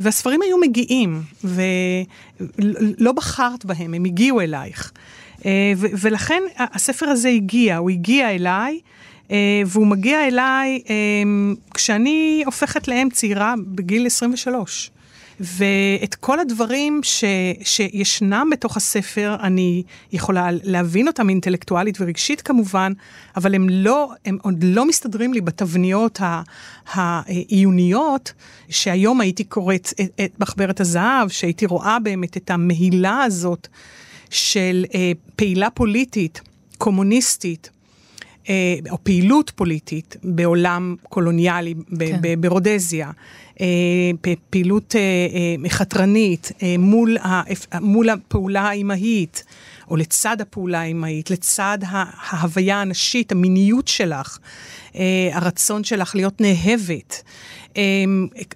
[0.00, 4.92] והספרים היו מגיעים, ולא בחרת בהם, הם הגיעו אלייך.
[5.44, 8.80] אה, ולכן הספר הזה הגיע, הוא הגיע אליי,
[9.66, 10.94] והוא מגיע אליי אה,
[11.74, 14.90] כשאני הופכת לאם צעירה בגיל 23.
[15.40, 17.24] ואת כל הדברים ש,
[17.62, 22.92] שישנם בתוך הספר, אני יכולה להבין אותם אינטלקטואלית ורגשית כמובן,
[23.36, 26.20] אבל הם לא, הם עוד לא מסתדרים לי בתבניות
[26.92, 28.32] העיוניות,
[28.68, 33.68] שהיום הייתי קוראת את, את מחברת הזהב, שהייתי רואה באמת את המהילה הזאת
[34.30, 36.40] של אה, פעילה פוליטית,
[36.78, 37.77] קומוניסטית, אה,
[38.90, 42.20] או פעילות פוליטית בעולם קולוניאלי, כן.
[42.40, 43.10] ברודזיה,
[43.60, 43.66] אה,
[44.50, 45.00] פעילות אה,
[45.64, 47.42] אה, חתרנית אה, מול, ה-
[47.80, 49.44] מול הפעולה האימהית,
[49.90, 54.38] או לצד הפעולה האימהית, לצד ההוויה הנשית, המיניות שלך,
[54.96, 57.22] אה, הרצון שלך להיות נאהבת.
[57.76, 57.82] אה,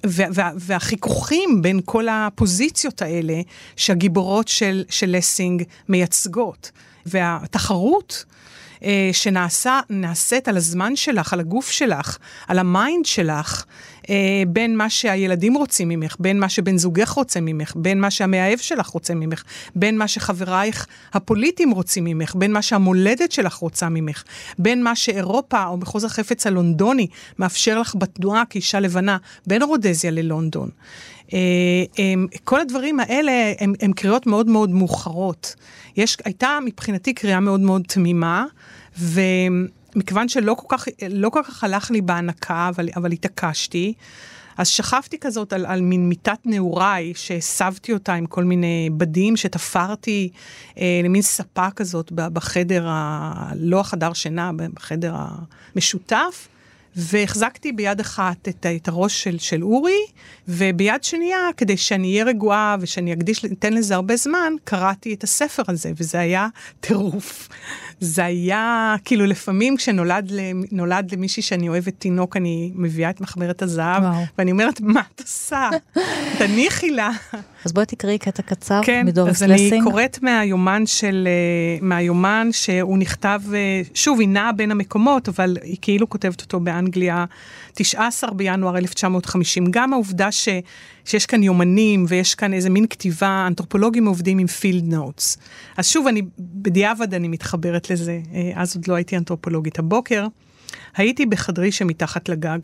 [0.07, 3.41] וה- וה- והחיכוכים בין כל הפוזיציות האלה
[3.77, 6.71] שהגיבורות של, של לסינג מייצגות.
[7.07, 8.25] והתחרות
[8.85, 12.19] אה, שנעשה, נעשית על הזמן שלך, על הגוף שלך,
[12.49, 13.65] על ה mind שלך,
[14.49, 18.87] בין מה שהילדים רוצים ממך, בין מה שבן זוגך רוצה ממך, בין מה שהמאהב שלך
[18.87, 19.43] רוצה ממך,
[19.77, 24.23] בין מה שחברייך הפוליטיים רוצים ממך, בין מה שהמולדת שלך רוצה ממך,
[24.59, 27.07] בין מה שאירופה או מחוז החפץ הלונדוני
[27.39, 30.69] מאפשר לך בתנועה כאישה לבנה, בין רודזיה ללונדון.
[31.35, 31.39] אה,
[32.45, 35.55] כל הדברים האלה הם, הם קריאות מאוד מאוד מאוחרות.
[35.97, 38.45] יש, הייתה מבחינתי קריאה מאוד מאוד תמימה,
[39.97, 43.95] ומכיוון שלא כל כך, לא כל כך הלך לי בהנקה, אבל, אבל התעקשתי,
[44.57, 50.31] אז שכבתי כזאת על, על מין מיטת נעוריי, שהסבתי אותה עם כל מיני בדים שתפרתי
[50.79, 55.15] אה, למין ספה כזאת בחדר, ה, לא החדר שינה, בחדר
[55.75, 56.49] המשותף,
[56.97, 60.01] והחזקתי ביד אחת את, את הראש של, של אורי,
[60.49, 65.63] וביד שנייה, כדי שאני אהיה רגועה ושאני אקדיש, אתן לזה הרבה זמן, קראתי את הספר
[65.69, 66.49] הזה, וזה היה
[66.81, 67.49] טירוף.
[68.01, 70.33] זה היה, כאילו, לפעמים כשנולד
[70.73, 74.23] נולד למישהי שאני אוהבת תינוק, אני מביאה את מחברת הזהב, וואו.
[74.39, 75.71] ואני אומרת, מה את עושה?
[76.39, 77.11] תניחי לה.
[77.65, 79.59] אז בואי תקראי קטע קצר כן, מדוריס לסינג.
[79.59, 84.71] כן, אז אני קוראת מהיומן של, אה, מהיומן שהוא נכתב, אה, שוב, היא נעה בין
[84.71, 87.25] המקומות, אבל היא כאילו כותבת אותו באנגליה,
[87.75, 89.67] 19 בינואר 1950.
[89.71, 90.49] גם העובדה ש,
[91.05, 95.39] שיש כאן יומנים ויש כאן איזה מין כתיבה, אנתרופולוגים עובדים עם פילד נוטס.
[95.77, 99.79] אז שוב, אני, בדיעבד אני מתחברת לזה, אה, אז עוד לא הייתי אנתרופולוגית.
[99.79, 100.27] הבוקר,
[100.97, 102.59] הייתי בחדרי שמתחת לגג.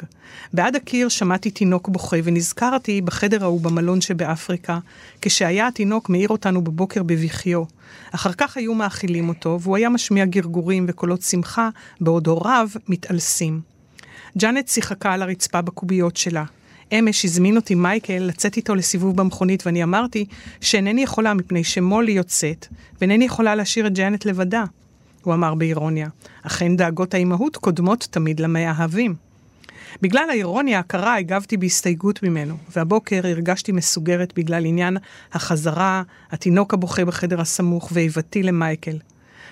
[0.53, 4.79] בעד הקיר שמעתי תינוק בוכה, ונזכרתי בחדר ההוא במלון שבאפריקה,
[5.23, 7.63] כשהיה התינוק מאיר אותנו בבוקר בבכיו.
[8.11, 11.69] אחר כך היו מאכילים אותו, והוא היה משמיע גרגורים וקולות שמחה,
[12.01, 13.61] בעוד הוריו מתעלסים.
[14.39, 16.45] ג'אנט שיחקה על הרצפה בקוביות שלה.
[16.93, 20.25] אמש הזמין אותי מייקל לצאת איתו לסיבוב במכונית, ואני אמרתי
[20.61, 22.67] שאינני יכולה מפני שמולי יוצאת,
[23.01, 24.65] ואינני יכולה להשאיר את ג'אנט לבדה.
[25.23, 26.09] הוא אמר באירוניה.
[26.43, 29.15] אכן דאגות האימהות קודמות תמיד למאהבים.
[30.03, 34.97] בגלל האירוניה הקרה הגבתי בהסתייגות ממנו, והבוקר הרגשתי מסוגרת בגלל עניין
[35.33, 38.99] החזרה, התינוק הבוכה בחדר הסמוך ואיבתי למייקל.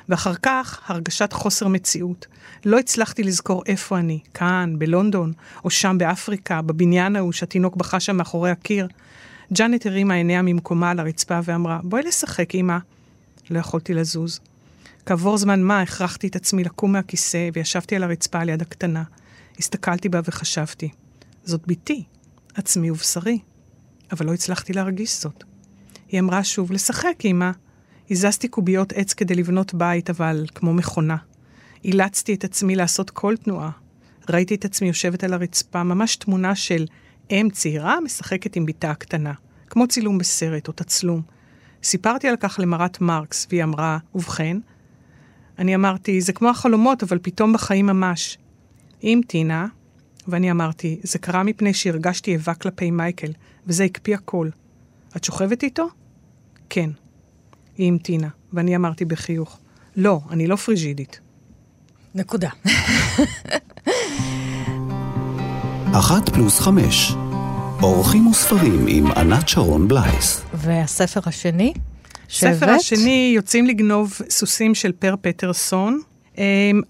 [0.08, 2.26] ואחר כך הרגשת חוסר מציאות.
[2.64, 5.32] לא הצלחתי לזכור איפה אני, כאן, בלונדון,
[5.64, 8.88] או שם באפריקה, בבניין ההוא שהתינוק בכה שם מאחורי הקיר.
[9.52, 12.78] ג'אנט הרימה עיניה ממקומה על הרצפה ואמרה, בואי לשחק, אמא.
[13.50, 14.40] לא יכולתי לזוז.
[15.06, 19.02] כעבור זמן מה הכרחתי את עצמי לקום מהכיסא וישבתי על הרצפה על יד הקטנה.
[19.58, 20.88] הסתכלתי בה וחשבתי,
[21.44, 22.04] זאת בתי,
[22.54, 23.38] עצמי ובשרי.
[24.12, 25.44] אבל לא הצלחתי להרגיש זאת.
[26.08, 27.50] היא אמרה שוב, לשחק, אמא.
[28.10, 31.16] הזזתי קוביות עץ כדי לבנות בית, אבל כמו מכונה.
[31.84, 33.70] אילצתי את עצמי לעשות כל תנועה.
[34.30, 36.86] ראיתי את עצמי יושבת על הרצפה, ממש תמונה של
[37.30, 39.32] אם צעירה משחקת עם בתה הקטנה,
[39.70, 41.22] כמו צילום בסרט או תצלום.
[41.82, 44.56] סיפרתי על כך למרת מרקס, והיא אמרה, ובכן,
[45.58, 48.38] אני אמרתי, זה כמו החלומות, אבל פתאום בחיים ממש.
[49.00, 49.66] עם טינה,
[50.28, 53.32] ואני אמרתי, זה קרה מפני שהרגשתי איבה כלפי מייקל,
[53.66, 54.48] וזה הקפיא הכל.
[55.16, 55.88] את שוכבת איתו?
[56.70, 56.90] כן.
[57.78, 59.58] היא המתינה, ואני אמרתי בחיוך,
[59.96, 61.20] לא, אני לא פריג'ידית.
[62.14, 62.50] נקודה.
[65.92, 67.12] אחת פלוס חמש,
[67.82, 70.44] אורחים וספרים עם ענת שרון בלייס.
[70.54, 71.72] והספר השני?
[72.30, 76.00] ספר השני, יוצאים לגנוב סוסים של פר פטרסון.
[76.34, 76.38] Um,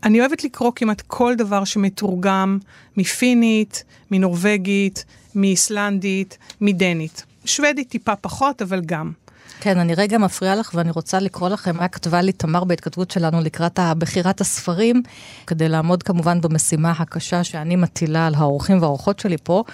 [0.05, 2.59] אני אוהבת לקרוא כמעט כל דבר שמתורגם
[2.97, 7.25] מפינית, מנורבגית, מאיסלנדית, מדנית.
[7.45, 9.13] שוודית טיפה פחות, אבל גם.
[9.61, 13.41] כן, אני רגע מפריעה לך ואני רוצה לקרוא לכם מה כתבה לי תמר בהתכתבות שלנו
[13.41, 15.03] לקראת בחירת הספרים,
[15.47, 19.65] כדי לעמוד כמובן במשימה הקשה שאני מטילה על האורחים והאורחות שלי פה.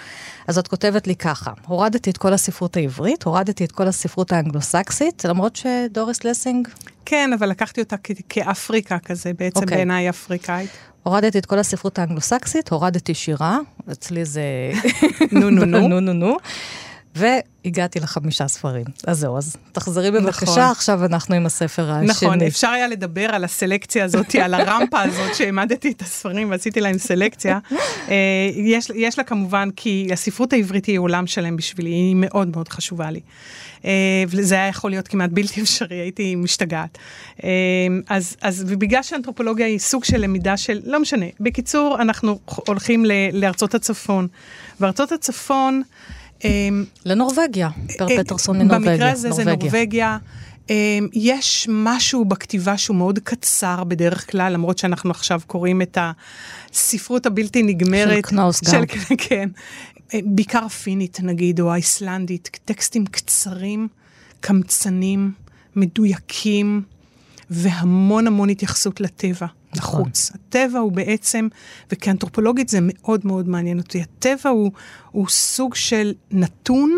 [0.47, 5.25] אז את כותבת לי ככה, הורדתי את כל הספרות העברית, הורדתי את כל הספרות האנגלו-סקסית,
[5.25, 6.67] למרות שדוריס לסינג...
[7.05, 7.95] כן, אבל לקחתי אותה
[8.29, 9.63] כאפריקה כזה, בעצם okay.
[9.63, 9.77] אוקיי.
[9.77, 10.69] בעיניי אפריקאית.
[11.03, 13.59] הורדתי את כל הספרות האנגלו-סקסית, הורדתי שירה,
[13.91, 14.43] אצלי זה...
[15.31, 15.87] נו נו נו.
[15.87, 16.37] נו נו נו.
[17.15, 18.85] והגעתי לחמישה ספרים.
[19.07, 20.59] אז זהו, אז תחזרי בבקשה, נכון.
[20.59, 22.07] עכשיו אנחנו עם הספר השני.
[22.07, 26.97] נכון, אפשר היה לדבר על הסלקציה הזאת, על הרמפה הזאת שהעמדתי את הספרים ועשיתי להם
[26.97, 27.59] סלקציה.
[28.09, 28.15] אה,
[28.55, 33.11] יש, יש לה כמובן, כי הספרות העברית היא עולם שלם בשבילי, היא מאוד מאוד חשובה
[33.11, 33.19] לי.
[33.85, 36.97] אה, וזה היה יכול להיות כמעט בלתי אפשרי, הייתי משתגעת.
[37.43, 37.49] אה,
[38.09, 41.25] אז, אז ובגלל שאנתרופולוגיה היא סוג של למידה של, לא משנה.
[41.39, 44.27] בקיצור, אנחנו הולכים לארצות הצפון.
[44.79, 45.81] וארצות הצפון,
[47.05, 48.91] לנורבגיה, פר אה, פטרסון לנורבגיה.
[48.91, 50.17] במקרה הזה זה נורבגיה.
[50.69, 55.97] אמ, יש משהו בכתיבה שהוא מאוד קצר בדרך כלל, למרות שאנחנו עכשיו קוראים את
[56.71, 58.15] הספרות הבלתי נגמרת.
[58.15, 58.83] של קנאוס גם.
[59.27, 59.49] כן.
[60.13, 63.87] אה, בעיקר פינית נגיד, או האיסלנדית, טקסטים קצרים,
[64.39, 65.31] קמצנים,
[65.75, 66.81] מדויקים,
[67.49, 69.47] והמון המון התייחסות לטבע.
[69.75, 70.01] נכון.
[70.01, 70.31] לחוץ.
[70.35, 71.47] הטבע הוא בעצם,
[71.91, 74.71] וכאנתרופולוגית זה מאוד מאוד מעניין אותי, הטבע הוא,
[75.11, 76.97] הוא סוג של נתון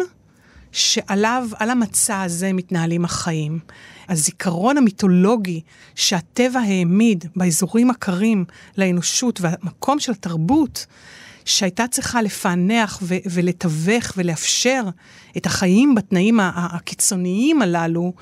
[0.72, 3.60] שעליו, על המצע הזה מתנהלים החיים.
[4.10, 5.62] הזיכרון המיתולוגי
[5.96, 8.46] שהטבע העמיד באזורים הקרים
[8.78, 10.86] לאנושות והמקום של התרבות,
[11.46, 14.84] שהייתה צריכה לפענח ו- ולתווך ולאפשר
[15.38, 18.14] את החיים בתנאים הקיצוניים הללו,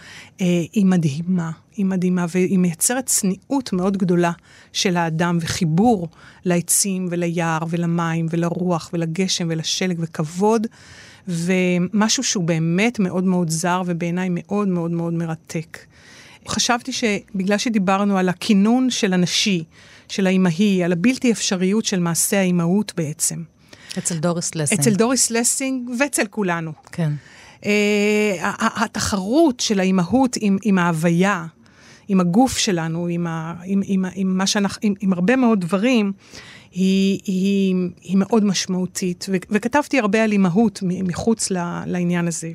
[0.41, 1.51] אה, היא מדהימה.
[1.75, 4.31] היא מדהימה, והיא מייצרת צניעות מאוד גדולה
[4.73, 6.07] של האדם, וחיבור
[6.45, 10.67] לעצים וליער ולמים ולרוח ולגשם ולשלג וכבוד,
[11.27, 15.77] ומשהו שהוא באמת מאוד מאוד זר ובעיניי מאוד מאוד מאוד מרתק.
[16.47, 19.63] חשבתי שבגלל שדיברנו על הכינון של הנשי,
[20.09, 23.43] של האימהי, על הבלתי אפשריות של מעשה האימהות בעצם.
[23.97, 24.79] אצל דוריס לסינג.
[24.79, 26.71] אצל דוריס לסינג ואצל כולנו.
[26.91, 27.11] כן.
[27.61, 27.65] Uh,
[28.59, 31.45] התחרות של האימהות עם, עם ההוויה,
[32.07, 36.11] עם הגוף שלנו, עם, ה, עם, עם, עם, מה שאנחנו, עם, עם הרבה מאוד דברים,
[36.71, 39.25] היא, היא, היא מאוד משמעותית.
[39.29, 42.51] ו, וכתבתי הרבה על אימהות מחוץ ל, לעניין הזה.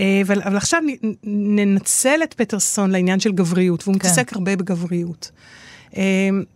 [0.00, 0.82] אה, אבל, אבל עכשיו
[1.24, 3.98] ננצל את פטרסון לעניין של גבריות, והוא כן.
[3.98, 5.30] מתעסק הרבה בגבריות.
[5.96, 6.02] אה,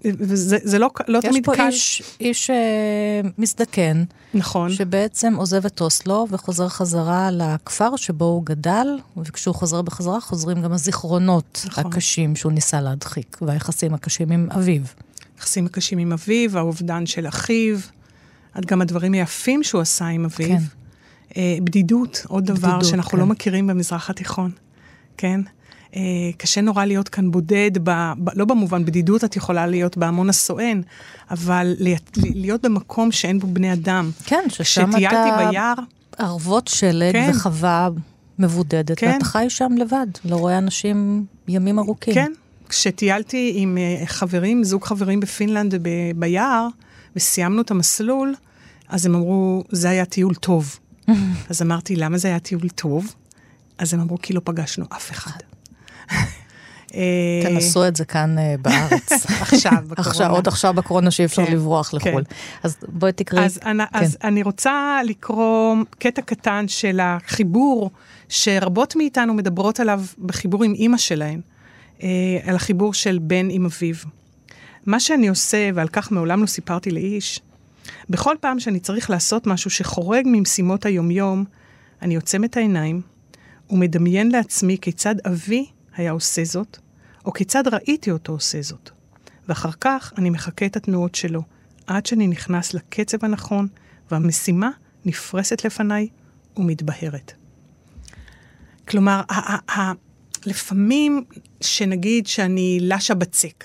[0.05, 1.53] וזה לא, לא תמיד קל.
[1.53, 4.05] יש פה איש, איש אה, מזדקן.
[4.35, 4.71] נכון.
[4.73, 10.73] שבעצם עוזב את אוסלו וחוזר חזרה לכפר שבו הוא גדל, וכשהוא חוזר בחזרה חוזרים גם
[10.73, 11.87] הזיכרונות נכון.
[11.87, 14.83] הקשים שהוא ניסה להדחיק, והיחסים הקשים עם אביו.
[15.37, 17.79] היחסים הקשים עם אביו, האובדן של אחיו,
[18.55, 20.59] עד גם הדברים היפים שהוא עשה עם אביו.
[20.59, 20.63] כן.
[21.37, 23.19] אה, בדידות, עוד דבר בדידות, שאנחנו כן.
[23.19, 24.51] לא מכירים במזרח התיכון,
[25.17, 25.41] כן?
[25.97, 26.01] אה,
[26.37, 30.81] קשה נורא להיות כאן בודד, ב, ב, לא במובן בדידות את יכולה להיות בהמון הסואן,
[31.31, 31.75] אבל
[32.17, 34.11] להיות במקום שאין בו בני אדם.
[34.25, 34.99] כן, ששם אתה...
[34.99, 35.75] כשטיילתי ביער...
[36.19, 37.31] ערבות שלג כן.
[37.31, 37.89] וחווה
[38.39, 39.11] מבודדת, כן.
[39.13, 42.15] ואתה חי שם לבד, לא רואה אנשים ימים ארוכים.
[42.15, 42.33] כן,
[42.69, 46.69] כשטיילתי עם אה, חברים, זוג חברים בפינלנד ב, ביער,
[47.17, 48.35] וסיימנו את המסלול,
[48.89, 50.79] אז הם אמרו, זה היה טיול טוב.
[51.51, 53.15] אז אמרתי, למה זה היה טיול טוב?
[53.79, 55.52] אז הם אמרו, כי לא פגשנו אף אחד.
[56.95, 59.13] אה, תנסו את זה כאן אה, בארץ.
[59.41, 60.29] עכשיו, בקורונה.
[60.29, 61.97] עוד עכשיו בקורונה שאי אפשר כן, לברוח כן.
[61.97, 62.23] לחו"ל.
[62.63, 63.47] אז בואי תקראי.
[63.93, 67.91] אז אני רוצה לקרוא קטע קטן של החיבור
[68.29, 71.41] שרבות מאיתנו מדברות עליו בחיבור עם אימא שלהן,
[72.03, 72.09] אה,
[72.45, 73.95] על החיבור של בן עם אביו.
[74.87, 77.41] מה שאני עושה, ועל כך מעולם לא סיפרתי לאיש,
[78.11, 81.45] בכל פעם שאני צריך לעשות משהו שחורג ממשימות היומיום,
[82.03, 83.01] אני עוצם את העיניים
[83.71, 85.67] ומדמיין לעצמי כיצד אבי
[85.97, 86.79] היה עושה זאת,
[87.25, 88.91] או כיצד ראיתי אותו עושה זאת.
[89.49, 91.43] ואחר כך אני מחקה את התנועות שלו,
[91.87, 93.69] עד שאני נכנס לקצב הנכון,
[94.11, 94.71] והמשימה
[95.05, 96.09] נפרסת לפניי
[96.57, 97.33] ומתבהרת.
[98.89, 99.23] כלומר,
[100.47, 101.25] לפעמים
[101.61, 103.65] שנגיד שאני לשה בצק,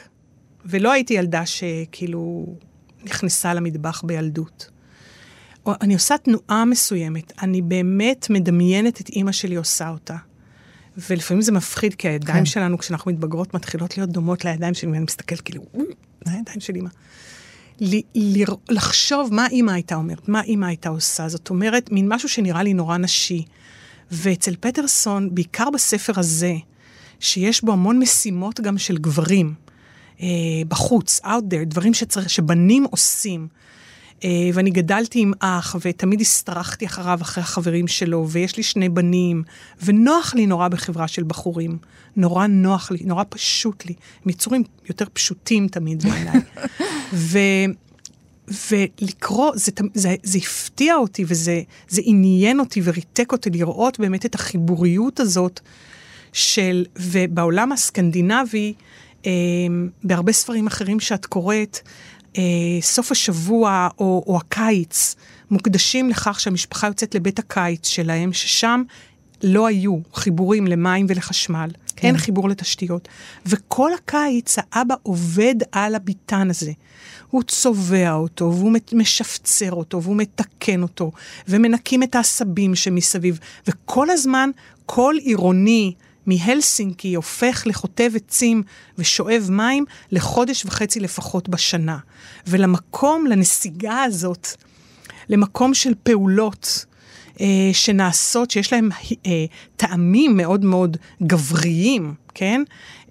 [0.65, 2.45] ולא הייתי ילדה שכאילו
[3.03, 4.69] נכנסה למטבח בילדות.
[5.65, 10.15] או אני עושה תנועה מסוימת, אני באמת מדמיינת את אימא שלי עושה אותה.
[11.09, 12.45] ולפעמים זה מפחיד, כי הידיים כן.
[12.45, 15.63] שלנו, כשאנחנו מתבגרות, מתחילות להיות דומות לידיים שלי, ואני מסתכלת כאילו,
[16.25, 16.89] זה הידיים של אימא.
[18.69, 21.29] לחשוב מה אימא הייתה אומרת, מה אימא הייתה עושה.
[21.29, 23.45] זאת אומרת, מין משהו שנראה לי נורא נשי.
[24.11, 26.53] ואצל פטרסון, בעיקר בספר הזה,
[27.19, 29.53] שיש בו המון משימות גם של גברים,
[30.21, 30.27] אה,
[30.67, 33.47] בחוץ, out there, דברים שצריך, שבנים עושים.
[34.23, 39.43] אה, ואני גדלתי עם אח, ותמיד הסתרחתי אחריו, אחרי החברים שלו, ויש לי שני בנים,
[39.83, 41.77] ונוח לי נורא בחברה של בחורים.
[42.15, 43.93] נורא נוח לי, נורא פשוט לי.
[44.25, 46.39] הם יצורים יותר פשוטים תמיד בעיניי.
[47.13, 47.39] ו...
[48.71, 54.35] ולקרוא, זה, זה, זה הפתיע אותי וזה זה עניין אותי וריתק אותי לראות באמת את
[54.35, 55.59] החיבוריות הזאת
[56.33, 58.73] של, ובעולם הסקנדינבי,
[59.25, 59.31] אה,
[60.03, 61.79] בהרבה ספרים אחרים שאת קוראת,
[62.81, 65.15] סוף השבוע או, או הקיץ
[65.51, 68.83] מוקדשים לכך שהמשפחה יוצאת לבית הקיץ שלהם, ששם
[69.43, 72.07] לא היו חיבורים למים ולחשמל, כן.
[72.07, 73.07] אין חיבור לתשתיות.
[73.45, 76.71] וכל הקיץ האבא עובד על הביתן הזה.
[77.29, 81.11] הוא צובע אותו, והוא משפצר אותו, והוא מתקן אותו,
[81.47, 83.39] ומנקים את העשבים שמסביב.
[83.67, 84.49] וכל הזמן,
[84.85, 85.93] כל עירוני
[86.27, 88.63] מהלסינקי הופך לחוטב עצים
[88.97, 91.97] ושואב מים לחודש וחצי לפחות בשנה.
[92.47, 94.47] ולמקום, לנסיגה הזאת,
[95.29, 96.85] למקום של פעולות
[97.41, 98.89] אה, שנעשות, שיש להם
[99.25, 102.63] אה, טעמים מאוד מאוד גבריים, כן?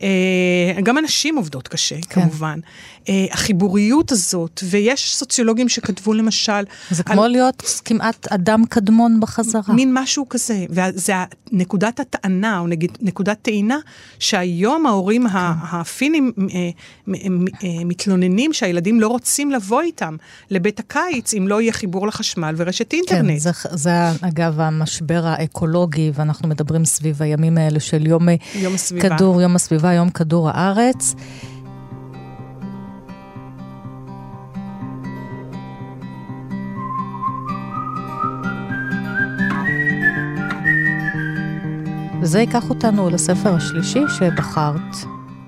[0.02, 2.20] אה, גם הנשים עובדות קשה, כן.
[2.20, 2.60] כמובן.
[3.08, 6.62] אה, החיבוריות הזאת, ויש סוציולוגים שכתבו למשל...
[6.90, 7.14] זה על...
[7.14, 9.74] כמו להיות כמעט אדם קדמון בחזרה.
[9.74, 11.12] מין משהו כזה, וזה
[11.52, 13.78] נקודת הטענה, או נגיד נקודת טעינה,
[14.18, 15.36] שהיום ההורים כן.
[15.70, 17.10] הפינים אה,
[17.84, 20.16] מתלוננים שהילדים לא רוצים לבוא איתם
[20.50, 23.30] לבית הקיץ, אם לא יהיה חיבור לחשמל ורשת אינטרנט.
[23.30, 29.08] כן, זה, זה אגב המשבר האקולוגי, ואנחנו מדברים סביב הימים האלה של יום, יום הסביבה.
[29.16, 31.14] כדור, יום הסביבה, יום כדור הארץ.
[42.20, 44.96] וזה ייקח אותנו לספר השלישי שבחרת,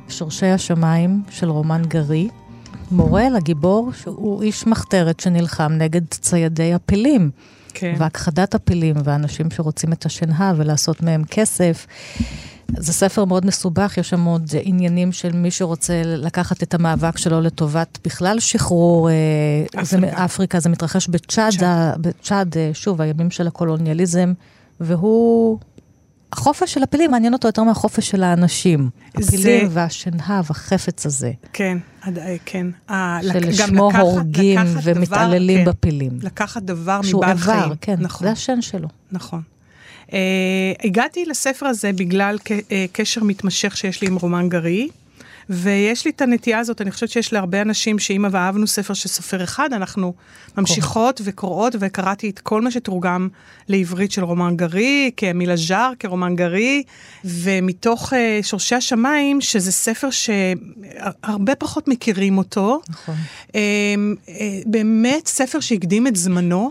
[0.08, 2.28] שורשי השמיים של רומן גרי.
[2.90, 7.30] מורה לגיבור שהוא איש מחתרת שנלחם נגד ציידי הפילים.
[7.74, 7.94] כן.
[7.98, 11.86] והכחדת הפילים, ואנשים שרוצים את השנהב ולעשות מהם כסף.
[12.76, 17.40] זה ספר מאוד מסובך, יש שם עוד עניינים של מי שרוצה לקחת את המאבק שלו
[17.40, 19.08] לטובת בכלל שחרור
[19.68, 19.84] אפריקה.
[19.84, 21.54] זה, אפריקה, זה מתרחש בצ'אד,
[22.00, 24.32] בצ'אד, שוב, הימים של הקולוניאליזם,
[24.80, 25.58] והוא...
[26.32, 28.90] החופש של הפילים מעניין אותו יותר מהחופש של האנשים.
[29.14, 29.68] הפילים זה...
[29.70, 31.32] והשנהב, החפץ הזה.
[31.52, 31.78] כן,
[32.44, 32.66] כן.
[33.22, 36.18] של לשמו הורגים ומתעללים כן, בפילים.
[36.22, 37.10] לקחת דבר מבעל חיים.
[37.10, 38.26] שהוא איבר, כן, נכון.
[38.26, 38.88] זה השן שלו.
[39.12, 39.42] נכון.
[40.06, 40.10] Uh,
[40.84, 44.88] הגעתי לספר הזה בגלל uh, קשר מתמשך שיש לי עם רומן גרי,
[45.50, 49.44] ויש לי את הנטייה הזאת, אני חושבת שיש להרבה אנשים שאם אהבנו ספר של סופר
[49.44, 50.14] אחד, אנחנו
[50.58, 53.28] ממשיכות וקוראות, וקראתי את כל מה שתורגם
[53.68, 56.82] לעברית של רומן גרי, כמילה ז'אר, כרומן גרי,
[57.24, 62.80] ומתוך uh, שורשי השמיים, שזה ספר שהרבה פחות מכירים אותו.
[62.88, 63.14] נכון.
[63.48, 63.50] Uh,
[64.66, 66.70] באמת ספר שהקדים את זמנו.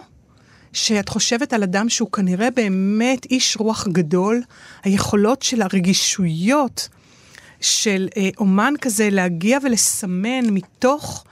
[0.74, 4.42] שאת חושבת על אדם שהוא כנראה באמת איש רוח גדול,
[4.84, 6.90] היכולות של הרגישויות
[7.62, 11.24] של אה, אומן כזה להגיע ולסמן מתוך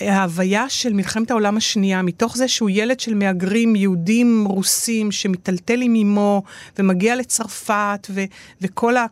[0.00, 5.94] ההוויה של מלחמת העולם השנייה, מתוך זה שהוא ילד של מהגרים יהודים רוסים שמטלטל עם
[5.94, 6.42] אמו
[6.78, 8.24] ומגיע לצרפת, ו-
[8.60, 9.06] וכל ה-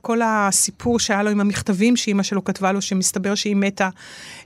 [0.49, 3.89] הסיפור שהיה לו עם המכתבים שאימא שלו כתבה לו, שמסתבר שהיא מתה,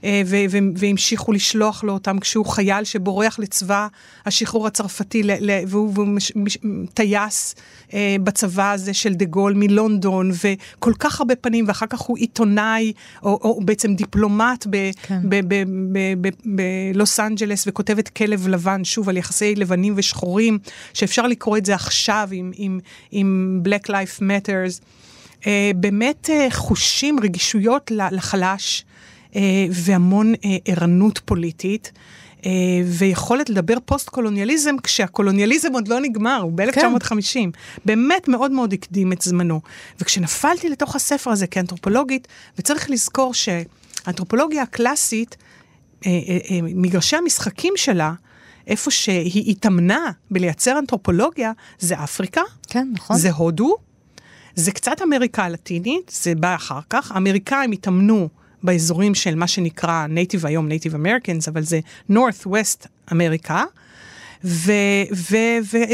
[0.03, 3.87] אה, ו- ו- והמשיכו לשלוח לו אותם כשהוא חייל שבורח לצבא
[4.25, 6.57] השחרור הצרפתי, ל- ל- והוא, והוא מש- מש-
[6.93, 7.55] טייס
[7.93, 12.93] אה, בצבא הזה של דה גול מלונדון, וכל כך הרבה פנים, ואחר כך הוא עיתונאי,
[13.23, 15.19] או, או בעצם דיפלומט ב- כן.
[15.29, 15.63] ב- ב-
[15.93, 20.59] ב- בלוס אנג'לס וכותב את כלב לבן, שוב, על יחסי לבנים ושחורים,
[20.93, 22.79] שאפשר לקרוא את זה עכשיו עם, עם,
[23.11, 24.81] עם Black Life Matters.
[25.41, 28.85] Uh, באמת uh, חושים, רגישויות לחלש
[29.31, 29.35] uh,
[29.71, 31.91] והמון uh, ערנות פוליטית.
[32.37, 32.45] uh,
[32.85, 37.33] ויכולת לדבר פוסט-קולוניאליזם כשהקולוניאליזם עוד לא נגמר, הוא ב-1950.
[37.33, 37.49] כן.
[37.85, 39.61] באמת מאוד מאוד הקדים את זמנו.
[39.99, 42.27] וכשנפלתי לתוך הספר הזה כאנתרופולוגית,
[42.59, 45.37] וצריך לזכור שהאנתרופולוגיה הקלאסית
[46.63, 48.13] מגרשי המשחקים שלה,
[48.67, 53.17] איפה שהיא התאמנה בלייצר אנתרופולוגיה, זה אפריקה, כן, נכון.
[53.17, 53.75] זה הודו,
[54.55, 57.11] זה קצת אמריקה הלטינית, זה בא אחר כך.
[57.11, 58.29] האמריקאים התאמנו
[58.63, 61.79] באזורים של מה שנקרא native היום, Native Americans, אבל זה
[62.11, 63.63] North-West אמריקה.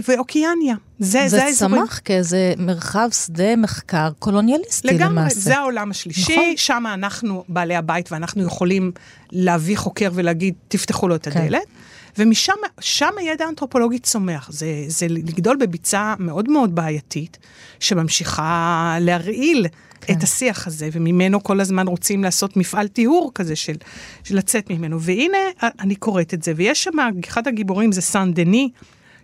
[0.07, 0.75] ואוקיאניה.
[0.99, 5.19] זה, זה, זה צמח כאיזה מרחב שדה מחקר קולוניאליסטי לגמרי, למעשה.
[5.19, 6.53] לגמרי, זה העולם השלישי, נכון.
[6.57, 8.91] שם אנחנו בעלי הבית ואנחנו יכולים
[9.31, 11.41] להביא חוקר ולהגיד, תפתחו לו את כן.
[11.41, 11.61] הדלת.
[11.61, 11.83] כן.
[12.17, 14.49] ומשם הידע האנתרופולוגי צומח.
[14.51, 17.37] זה, זה לגדול בביצה מאוד מאוד בעייתית,
[17.79, 19.67] שממשיכה להרעיל
[20.05, 20.13] כן.
[20.13, 23.75] את השיח הזה, וממנו כל הזמן רוצים לעשות מפעל טיהור כזה של,
[24.23, 25.01] של לצאת ממנו.
[25.01, 25.37] והנה,
[25.79, 26.91] אני קוראת את זה, ויש שם,
[27.27, 28.69] אחד הגיבורים זה סן דני,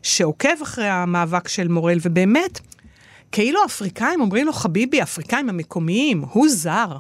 [0.04, 2.60] שעוקב אחרי המאבק של מורל, ובאמת,
[3.32, 6.98] כאילו האפריקאים אומרים לו, חביבי, האפריקאים המקומיים, הוא זר.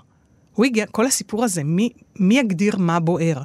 [0.53, 3.41] הוא הגיע, כל הסיפור הזה, מי, מי יגדיר מה בוער?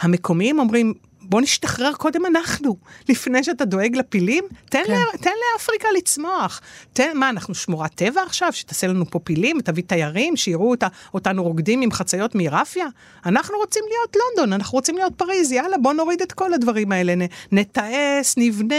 [0.00, 0.94] המקומיים אומרים,
[1.28, 2.76] בוא נשתחרר קודם אנחנו,
[3.08, 4.92] לפני שאתה דואג לפילים, תן, כן.
[4.92, 6.60] לה, תן לאפריקה לצמוח.
[6.92, 11.42] תן, מה, אנחנו שמורת טבע עכשיו, שתעשה לנו פה פילים, ותביא תיירים, שיראו אותה, אותנו
[11.42, 12.86] רוקדים עם חציות מרפיה?
[13.26, 17.14] אנחנו רוצים להיות לונדון, אנחנו רוצים להיות פריז, יאללה, בוא נוריד את כל הדברים האלה,
[17.14, 17.20] נ,
[17.52, 18.74] נטעס, נבנה,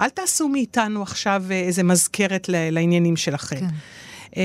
[0.00, 3.60] אל תעשו מאיתנו עכשיו אה, איזה מזכרת לעניינים שלכם.
[3.60, 3.66] כן.
[4.28, 4.38] Uh,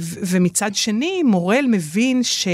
[0.00, 2.48] ומצד שני, מורל מבין ש...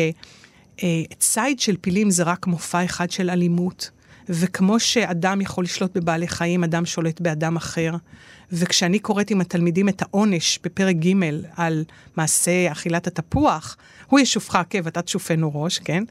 [0.76, 0.80] Uh,
[1.18, 3.91] ציד של פילים זה רק מופע אחד של אלימות.
[4.29, 7.93] וכמו שאדם יכול לשלוט בבעלי חיים, אדם שולט באדם אחר.
[8.53, 11.12] וכשאני קוראת עם התלמידים את העונש בפרק ג'
[11.57, 11.85] על
[12.16, 16.05] מעשה אכילת התפוח, הוא ישופך עקב, אתה תשופנו ראש, כן?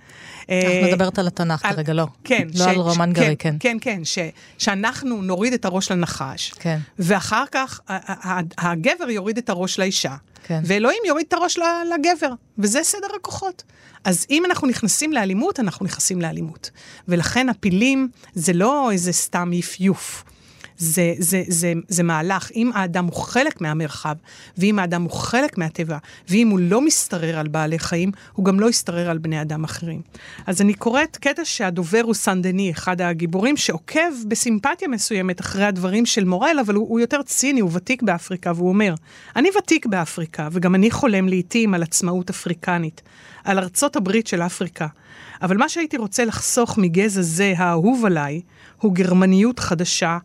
[0.43, 2.07] את אה, מדברת על התנ"ך כרגע, לא.
[2.23, 2.47] כן.
[2.55, 3.55] לא על רומן גרי, כן.
[3.59, 6.79] כן, כן, כן שאנחנו נוריד את הראש לנחש, כן.
[6.99, 7.79] ואחר כך
[8.57, 10.15] הגבר יוריד את הראש לאישה.
[10.47, 10.61] כן.
[10.65, 11.59] ואלוהים יוריד את הראש
[11.93, 13.63] לגבר, וזה סדר הכוחות.
[14.03, 16.71] אז אם אנחנו נכנסים לאלימות, אנחנו נכנסים לאלימות.
[17.07, 20.23] ולכן הפילים זה לא איזה סתם יפיוף.
[20.77, 22.51] זה, זה, זה, זה מהלך.
[22.55, 24.15] אם האדם הוא חלק מהמרחב,
[24.57, 25.97] ואם האדם הוא חלק מהטבע,
[26.29, 30.01] ואם הוא לא משתרר על בעלי חיים, הוא גם לא ישתרר על בני אדם אחרים.
[30.45, 36.23] אז אני קוראת קטע שהדובר הוא סנדני, אחד הגיבורים, שעוקב בסימפתיה מסוימת אחרי הדברים של
[36.23, 38.93] מורל, אבל הוא, הוא יותר ציני, הוא ותיק באפריקה, והוא אומר,
[39.35, 43.01] אני ותיק באפריקה, וגם אני חולם לעיתים על עצמאות אפריקנית,
[43.43, 44.87] על ארצות הברית של אפריקה.
[45.41, 48.41] אבל מה שהייתי רוצה לחסוך מגזע זה, האהוב עליי,
[48.81, 50.17] הוא גרמניות חדשה,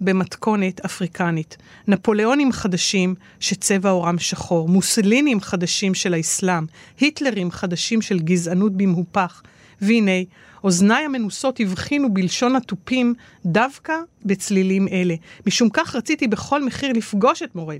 [0.00, 1.56] במתכונת אפריקנית.
[1.88, 6.64] נפוליאונים חדשים שצבע עורם שחור, מוסלינים חדשים של האסלאם,
[7.00, 9.42] היטלרים חדשים של גזענות במהופך.
[9.80, 10.12] והנה,
[10.64, 13.14] אוזניי המנוסות הבחינו בלשון התופים
[13.46, 13.94] דווקא
[14.24, 15.14] בצלילים אלה.
[15.46, 17.78] משום כך רציתי בכל מחיר לפגוש את מורל.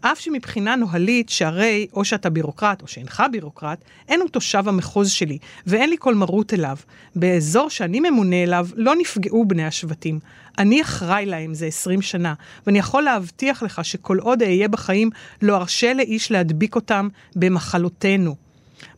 [0.00, 3.78] אף שמבחינה נוהלית, שהרי או שאתה בירוקרט או שאינך בירוקרט,
[4.08, 6.76] אין הוא תושב המחוז שלי, ואין לי כל מרות אליו.
[7.16, 10.18] באזור שאני ממונה אליו לא נפגעו בני השבטים.
[10.58, 12.34] אני אחראי להם זה 20 שנה,
[12.66, 15.10] ואני יכול להבטיח לך שכל עוד אהיה בחיים,
[15.42, 18.34] לא ארשה לאיש להדביק אותם במחלותינו.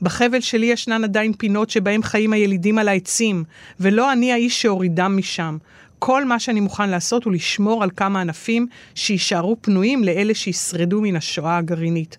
[0.03, 3.45] בחבל שלי ישנן עדיין פינות שבהם חיים הילידים על העצים,
[3.81, 5.59] ולא אני האיש שהורידם משם.
[6.05, 11.17] כל מה שאני מוכן לעשות הוא לשמור על כמה ענפים שיישארו פנויים לאלה שישרדו מן
[11.17, 12.17] השואה הגרעינית.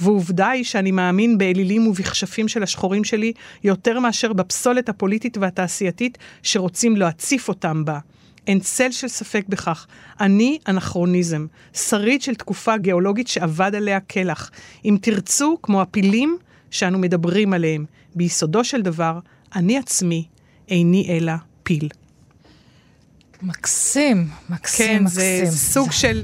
[0.00, 3.32] ועובדה היא שאני מאמין באלילים ובכשפים של השחורים שלי
[3.64, 7.98] יותר מאשר בפסולת הפוליטית והתעשייתית שרוצים להציף אותם בה.
[8.46, 9.86] אין צל של ספק בכך.
[10.20, 14.50] אני אנכרוניזם, שריד של תקופה גיאולוגית שאבד עליה קלח.
[14.84, 16.38] אם תרצו, כמו הפילים
[16.70, 17.84] שאנו מדברים עליהם,
[18.14, 19.18] ביסודו של דבר,
[19.56, 20.26] אני עצמי
[20.68, 21.32] איני אלא
[21.62, 21.88] פיל.
[23.42, 25.46] מקסים, מקסים, כן, מקסים.
[25.46, 26.22] זה סוג של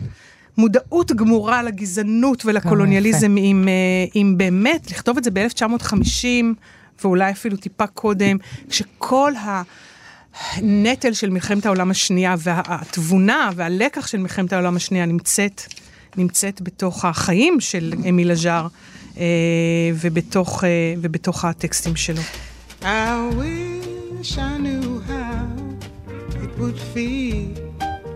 [0.56, 6.26] מודעות גמורה לגזענות ולקולוניאליזם, אם, אה, אם באמת, לכתוב את זה ב-1950,
[7.04, 8.36] ואולי אפילו טיפה קודם,
[8.68, 15.62] כשכל הנטל של מלחמת העולם השנייה והתבונה והלקח של מלחמת העולם השנייה נמצאת,
[16.16, 18.66] נמצאת בתוך החיים של אמיל אג'אר
[19.18, 19.24] אה,
[19.94, 20.68] ובתוך, אה,
[21.02, 22.22] ובתוך הטקסטים שלו.
[22.82, 22.84] I
[23.38, 24.81] wish I knew
[26.62, 27.48] would feel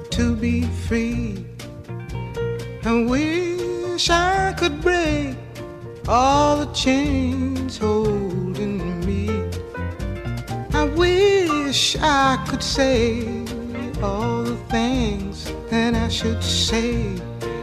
[0.09, 1.45] to be free.
[2.85, 5.35] I wish I could break
[6.07, 9.27] all the chains holding me.
[10.73, 13.27] I wish I could say
[14.01, 17.17] all the things that I should say.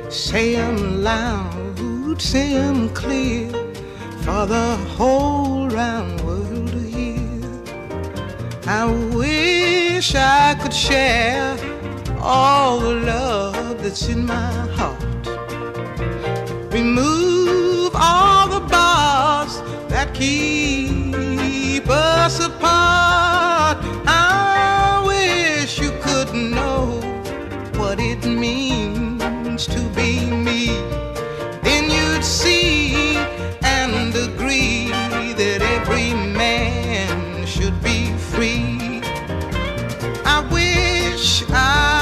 [0.09, 2.59] Say them loud, say
[2.93, 3.49] clear
[4.23, 6.52] for the whole round world.
[8.65, 11.57] I wish I could share
[12.21, 15.03] all the love that's in my heart.
[16.71, 23.83] Remove all the bars that keep us apart.
[24.07, 27.01] I wish you could know
[27.75, 30.67] what it means to be me.
[31.63, 33.17] Then you'd see
[33.61, 34.87] and agree
[35.33, 36.82] that every man
[41.55, 41.92] I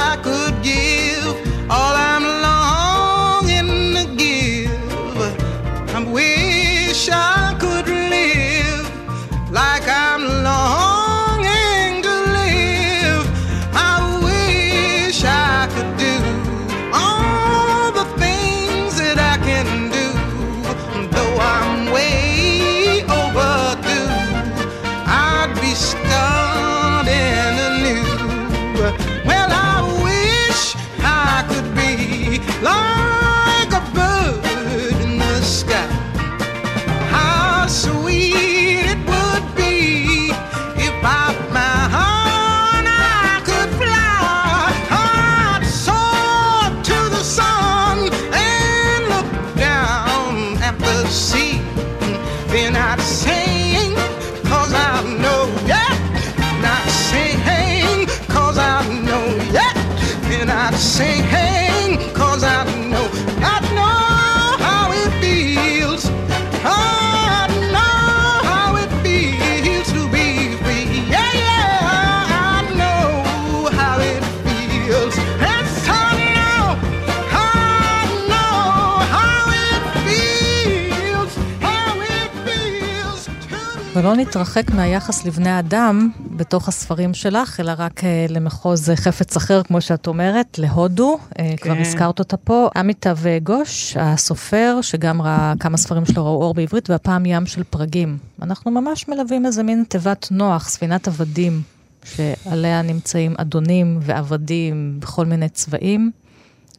[84.02, 89.62] ולא נתרחק מהיחס לבני אדם בתוך הספרים שלך, אלא רק אה, למחוז אה, חפץ אחר,
[89.62, 92.68] כמו שאת אומרת, להודו, אה, כבר הזכרת אותה פה.
[92.76, 98.18] עמיטב גוש, הסופר, שגם ראה כמה ספרים שלו ראו אור בעברית, והפעם ים של פרגים.
[98.42, 101.62] אנחנו ממש מלווים איזה מין תיבת נוח, ספינת עבדים,
[102.04, 106.10] שעליה נמצאים אדונים ועבדים בכל מיני צבעים,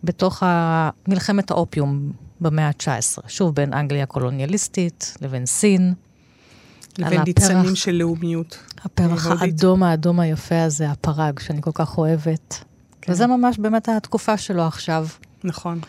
[0.04, 0.44] בתוך
[1.08, 2.12] מלחמת האופיום
[2.42, 3.28] במאה ה-19.
[3.28, 5.94] שוב, בין אנגליה הקולוניאליסטית לבין סין.
[6.98, 7.76] לבין ניצנים.
[7.76, 8.58] של לאומיות.
[8.84, 9.42] הפרח הודית.
[9.42, 12.64] האדום האדום היפה הזה, הפרג, שאני כל כך אוהבת.
[13.02, 13.12] כן.
[13.12, 15.08] וזה ממש באמת התקופה שלו עכשיו,
[15.44, 15.80] נכון,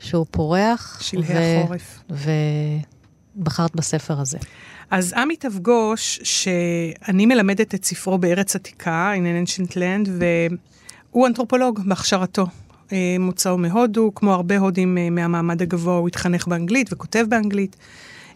[0.00, 0.98] שהוא פורח.
[1.02, 2.02] שלהי החורף.
[3.36, 4.38] ובחרת בספר הזה.
[4.90, 10.10] אז עמיטב גוש, שאני מלמדת את ספרו בארץ עתיקה, in an ancient land,
[11.10, 12.46] והוא אנתרופולוג בהכשרתו.
[12.92, 17.76] אה, מוצאו מהודו, כמו הרבה הודים אה, מהמעמד הגבוה, הוא התחנך באנגלית וכותב באנגלית.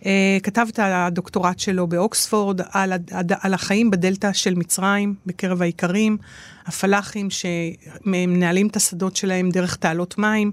[0.06, 2.92] אה, כתב את הדוקטורט שלו באוקספורד על,
[3.40, 6.16] על החיים בדלתא של מצרים בקרב האיכרים,
[6.66, 10.52] הפלאחים שמנהלים את השדות שלהם דרך תעלות מים,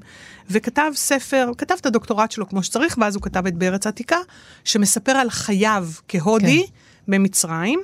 [0.50, 4.18] וכתב ספר, כתב את הדוקטורט שלו כמו שצריך, ואז הוא כתב את בארץ העתיקה,
[4.64, 6.72] שמספר על חייו כהודי כן.
[7.08, 7.82] במצרים.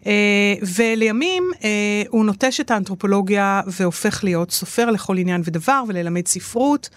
[0.00, 0.04] Uh,
[0.76, 1.62] ולימים uh,
[2.08, 6.88] הוא נוטש את האנתרופולוגיה והופך להיות סופר לכל עניין ודבר וללמד ספרות.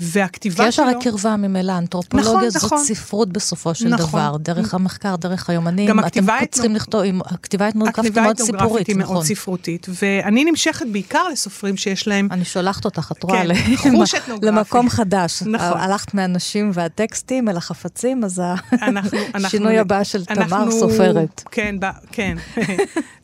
[0.00, 0.84] כי והכתיבה יש שלו...
[0.84, 2.84] הרי קרבה ממילא, אנתרופולוגיה נכון, זאת נכון.
[2.84, 4.06] ספרות בסופו של נכון.
[4.08, 8.22] דבר, דרך המחקר, דרך היומנים, גם אתם הכתיבה פה צריכים לכתוב, עם- הכתיבה האתנוגרפית הכתיבה
[8.22, 9.24] מאוד סיפורית, היא מאוד נכון.
[9.24, 13.42] ספרותית, ואני נמשכת בעיקר לסופרים שיש להם אני שולחת אותך, את רואה,
[13.82, 13.92] כן.
[14.42, 15.42] למקום חדש.
[15.42, 15.80] נכון.
[15.80, 18.42] הלכת מהנשים והטקסטים אל החפצים, אז
[18.72, 21.42] אנחנו, אנחנו, השינוי הבא של תמר סופרת.
[21.50, 21.76] כן,
[22.12, 22.36] כן.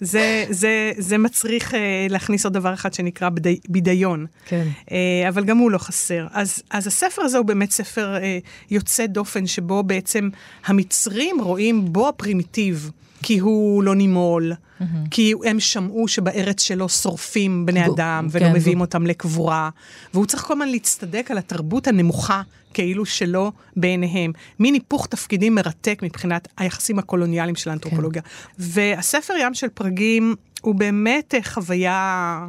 [0.01, 1.77] זה, זה, זה מצריך uh,
[2.09, 3.29] להכניס עוד דבר אחד שנקרא
[3.69, 4.27] בדיון.
[4.47, 4.67] כן.
[4.87, 4.91] Uh,
[5.29, 6.27] אבל גם הוא לא חסר.
[6.33, 10.29] אז, אז הספר הזה הוא באמת ספר uh, יוצא דופן, שבו בעצם
[10.67, 12.91] המצרים רואים בו הפרימיטיב.
[13.23, 14.85] כי הוא לא נימול, mm-hmm.
[15.11, 19.71] כי הם שמעו שבארץ שלו שורפים בני גו- אדם ולא כן, מביאים אותם לקבורה,
[20.15, 22.43] והוא צריך כל הזמן להצטדק על התרבות הנמוכה
[22.75, 24.33] כאילו שלו בעיניהם.
[24.61, 28.23] מין היפוך תפקידים מרתק מבחינת היחסים הקולוניאליים של האנתרופולוגיה.
[28.23, 28.29] כן.
[28.59, 32.49] והספר ים של פרגים הוא באמת אה, חוויה...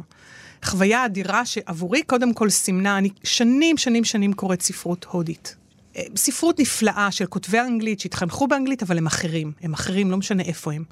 [0.64, 5.56] חוויה אדירה שעבורי קודם כל סימנה, אני שנים שנים שנים קוראת ספרות הודית.
[5.96, 9.52] אה, ספרות נפלאה של כותבי אנגלית שהתחנכו באנגלית, אבל הם אחרים.
[9.62, 10.84] הם אחרים, לא משנה איפה הם.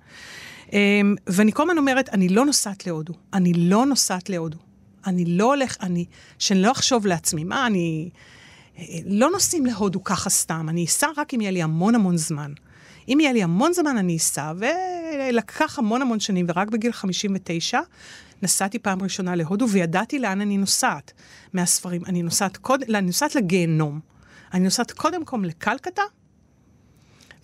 [0.72, 3.12] אמ, ואני כל הזמן אומרת, אני לא נוסעת להודו.
[3.32, 4.58] אני לא נוסעת להודו.
[5.06, 6.04] אני לא הולך, אני,
[6.38, 8.10] שאני לא אחשוב לעצמי, מה אני...
[8.78, 12.52] אה, לא נוסעים להודו ככה סתם, אני אסע רק אם יהיה לי המון המון זמן.
[13.08, 17.80] אם יהיה לי המון זמן אני אסע, ולקח המון המון שנים, ורק בגיל 59
[18.42, 21.12] נסעתי פעם ראשונה להודו, וידעתי לאן אני נוסעת
[21.52, 22.04] מהספרים.
[22.04, 22.82] אני נוסעת, קוד...
[22.82, 24.00] אני נוסעת לגיהנום.
[24.54, 26.02] אני נוסעת קודם כל לקלקטה,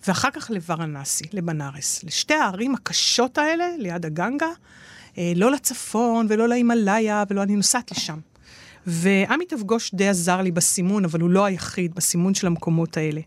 [0.07, 2.03] ואחר כך לוורנסי, לבנארס.
[2.03, 4.47] לשתי הערים הקשות האלה, ליד הגנגה,
[5.17, 8.19] אה, לא לצפון ולא להימאליה, ולא, אני נוסעת לשם.
[8.87, 13.21] ועמיתב גוש די עזר לי בסימון, אבל הוא לא היחיד בסימון של המקומות האלה.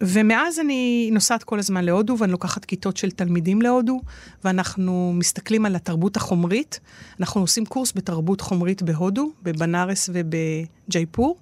[0.00, 4.00] ומאז אני נוסעת כל הזמן להודו, ואני לוקחת כיתות של תלמידים להודו,
[4.44, 6.80] ואנחנו מסתכלים על התרבות החומרית.
[7.20, 11.36] אנחנו עושים קורס בתרבות חומרית בהודו, בבנארס ובג'ייפור.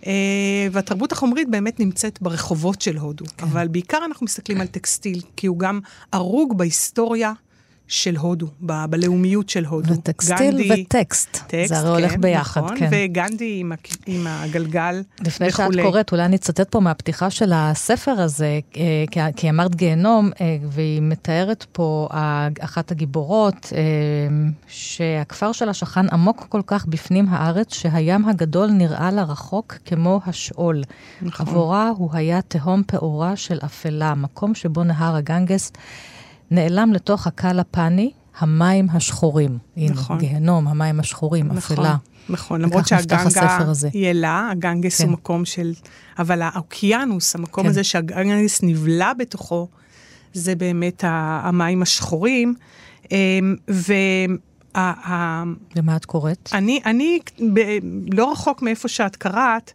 [0.00, 0.04] Uh,
[0.72, 3.24] והתרבות החומרית באמת נמצאת ברחובות של הודו.
[3.36, 3.46] כן.
[3.46, 5.80] אבל בעיקר אנחנו מסתכלים על טקסטיל, כי הוא גם
[6.12, 7.32] הרוג בהיסטוריה
[7.92, 9.94] של הודו, ב- בלאומיות של הודו.
[9.94, 12.88] וטקסטיל גנדי- וטקסט, טקסט, זה הרי הולך כן, ביחד, נכון, כן.
[12.92, 15.82] וגנדי עם, הק- עם הגלגל לפני שאת וכולי.
[15.82, 20.56] קוראת, אולי אני אצטט פה מהפתיחה של הספר הזה, אה, כי- כי אמרת גיהנום, אה,
[20.68, 22.08] והיא מתארת פה
[22.60, 23.78] אחת הגיבורות, אה,
[24.68, 30.82] שהכפר שלה שכן עמוק כל כך בפנים הארץ, שהים הגדול נראה לה רחוק כמו השאול.
[31.22, 31.46] נכון.
[31.48, 35.72] עבורה הוא היה תהום פעורה של אפלה, מקום שבו נהר הגנגס
[36.52, 39.58] נעלם לתוך הקל הפני, המים השחורים.
[39.76, 40.18] הנה, נכון.
[40.18, 41.96] גיהנום, המים השחורים, נכון, אפלה.
[42.28, 43.52] נכון, למרות שהגנגה.
[43.92, 45.04] היא אלה, הגנגס כן.
[45.04, 45.72] הוא מקום של...
[46.18, 47.70] אבל האוקיינוס, המקום כן.
[47.70, 49.68] הזה שהגנגס נבלע בתוכו,
[50.32, 52.54] זה באמת המים השחורים.
[53.10, 53.56] אמ,
[54.74, 55.42] ה-
[55.76, 56.48] למה את קוראת?
[56.54, 57.18] אני, אני
[57.54, 57.78] ב-
[58.12, 59.72] לא רחוק מאיפה שאת קראת,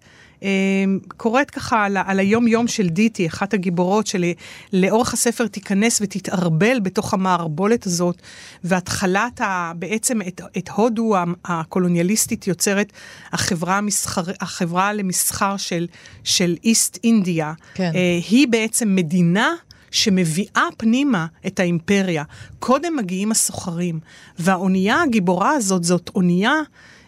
[1.18, 7.86] קוראת ככה על, על היום-יום של דיטי, אחת הגיבורות שלאורך הספר תיכנס ותתערבל בתוך המערבולת
[7.86, 8.22] הזאת,
[8.64, 11.16] והתחלת ה, בעצם את, את הודו
[11.46, 12.94] הקולוניאליסטית יוצרת
[13.34, 15.88] החברה, המסחר, החברה למסחר של,
[16.24, 17.54] של איסט אינדיה.
[17.74, 17.92] כן.
[17.96, 19.50] אה, היא בעצם מדינה
[19.92, 22.24] שמביאה פנימה את האימפריה.
[22.60, 24.00] קודם מגיעים הסוחרים,
[24.40, 26.54] והאונייה הגיבורה הזאת, זאת אונייה,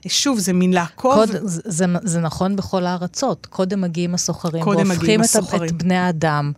[0.08, 1.14] שוב, זה מין לעקוב.
[1.14, 3.46] קוד, זה, זה, זה נכון בכל הארצות.
[3.46, 5.64] קודם מגיעים הסוחרים, קודם והופכים מגיעים את, הסוחרים.
[5.64, 6.52] את בני האדם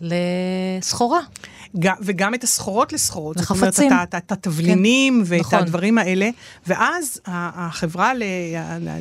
[0.00, 1.20] לסחורה.
[1.78, 3.38] גם, וגם את הסחורות לסחורות.
[3.38, 3.92] זאת לחפצים.
[3.92, 5.58] אומרת, את התבלינים כן, ואת נכון.
[5.58, 6.30] הדברים האלה.
[6.66, 8.22] ואז החברה, ל-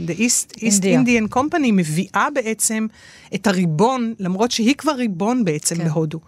[0.08, 0.84] The East, East.
[0.84, 2.88] Indian Company מביאה בעצם
[3.36, 5.76] את הריבון, למרות שהיא כבר ריבון בעצם.
[5.76, 5.88] כן.
[5.88, 6.20] בהודו.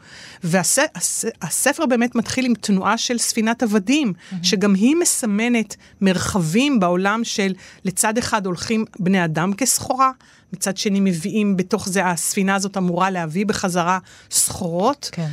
[0.44, 4.36] והספר באמת מתחיל עם תנועה של ספינת עבדים, mm-hmm.
[4.44, 7.54] שגם היא מסמנת מרחבים בעולם של
[7.86, 10.12] לצד אחד הולכים בני אדם כסחורה,
[10.54, 14.00] מצד שני מביאים בתוך זה, הספינה הזאת אמורה להביא בחזרה
[14.32, 15.10] סחורות.
[15.12, 15.28] כן.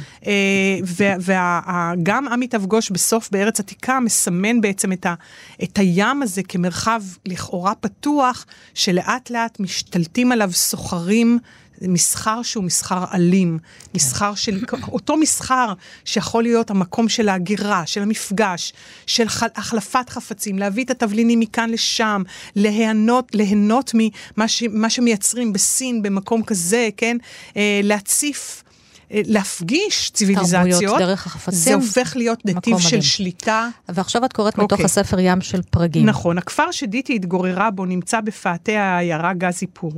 [1.18, 5.14] וגם עמיתב גוש בסוף בארץ עתיקה מסמן בעצם את, ה,
[5.62, 11.38] את הים הזה כמרחב לכאורה פתוח, שלאט לאט משתלטים עליו סוחרים
[11.82, 13.58] מסחר שהוא מסחר אלים,
[13.94, 14.60] מסחר של,
[14.92, 15.72] אותו מסחר
[16.04, 18.72] שיכול להיות המקום של ההגירה, של המפגש,
[19.06, 22.22] של ח, החלפת חפצים, להביא את התבלינים מכאן לשם,
[22.56, 27.16] ליהנות, ליהנות ממה ש, שמייצרים בסין במקום כזה, כן?
[27.56, 28.62] אה, להציף.
[29.12, 31.58] אה, להפגיש ציוויליזציות, תרבויות דרך החפצים.
[31.58, 33.02] זה הופך להיות נתיב של מדהים.
[33.02, 33.68] שליטה.
[33.88, 34.84] ועכשיו את קוראת מתוך אוקיי.
[34.84, 36.06] הספר ים של פרגים.
[36.06, 39.92] נכון, הכפר שדיטי התגוררה בו נמצא בפאתי העיירה גזיפור,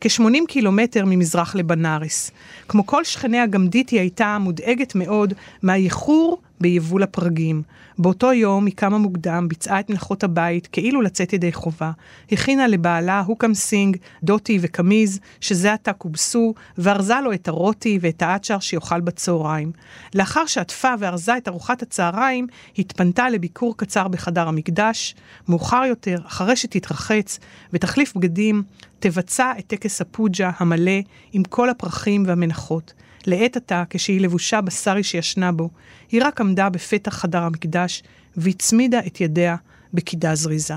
[0.00, 2.30] כ-80 קילומטר ממזרח לבנארס.
[2.68, 7.62] כמו כל שכניה, גם דיטי הייתה מודאגת מאוד מהאיחור ביבול הפרגים.
[7.98, 11.90] באותו יום היא קמה מוקדם, ביצעה את מלאכות הבית כאילו לצאת ידי חובה.
[12.32, 18.58] הכינה לבעלה הוקם סינג, דוטי וקמיז, שזה עתה כובסו, וארזה לו את הרוטי ואת האצ'ר
[18.58, 19.72] שיאכל בצהריים.
[20.14, 22.46] לאחר שעטפה וארזה את ארוחת הצהריים,
[22.78, 25.14] התפנתה לביקור קצר בחדר המקדש.
[25.48, 27.38] מאוחר יותר, אחרי שתתרחץ
[27.72, 28.62] ותחליף בגדים,
[28.98, 31.00] תבצע את טקס הפוג'ה המלא
[31.32, 32.92] עם כל הפרחים והמנחות.
[33.26, 35.70] לעת עתה, כשהיא לבושה בשרי שישנה בו,
[36.10, 38.02] היא רק עמדה בפתח חדר המקדש
[38.36, 39.56] והצמידה את ידיה
[39.94, 40.74] בקידה זריזה.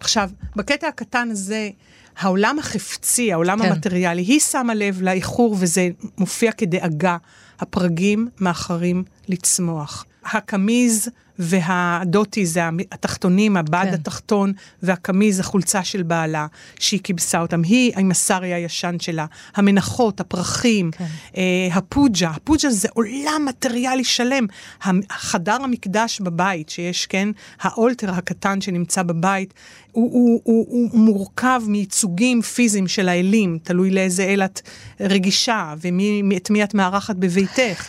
[0.00, 1.70] עכשיו, בקטע הקטן הזה,
[2.18, 3.72] העולם החפצי, העולם כן.
[3.72, 7.16] המטריאלי, היא שמה לב לאיחור וזה מופיע כדאגה.
[7.62, 10.04] הפרגים מאחרים לצמוח.
[10.24, 11.08] הקמיז
[11.42, 12.60] והדוטי זה
[12.92, 13.94] התחתונים, הבד כן.
[13.94, 16.46] התחתון, והקמיז, החולצה של בעלה,
[16.78, 17.62] שהיא כיבסה אותם.
[17.62, 21.06] היא עם הסרי הישן שלה, המנחות, הפרחים, כן.
[21.36, 22.30] אה, הפוג'ה.
[22.30, 24.46] הפוג'ה זה עולם מטריאלי שלם.
[25.10, 27.28] חדר המקדש בבית, שיש, כן,
[27.60, 29.54] האולטר הקטן שנמצא בבית,
[29.92, 34.60] הוא, הוא, הוא, הוא מורכב מייצוגים פיזיים של האלים, תלוי לאיזה אל את
[35.00, 37.88] רגישה, ואת מי את מארחת בביתך.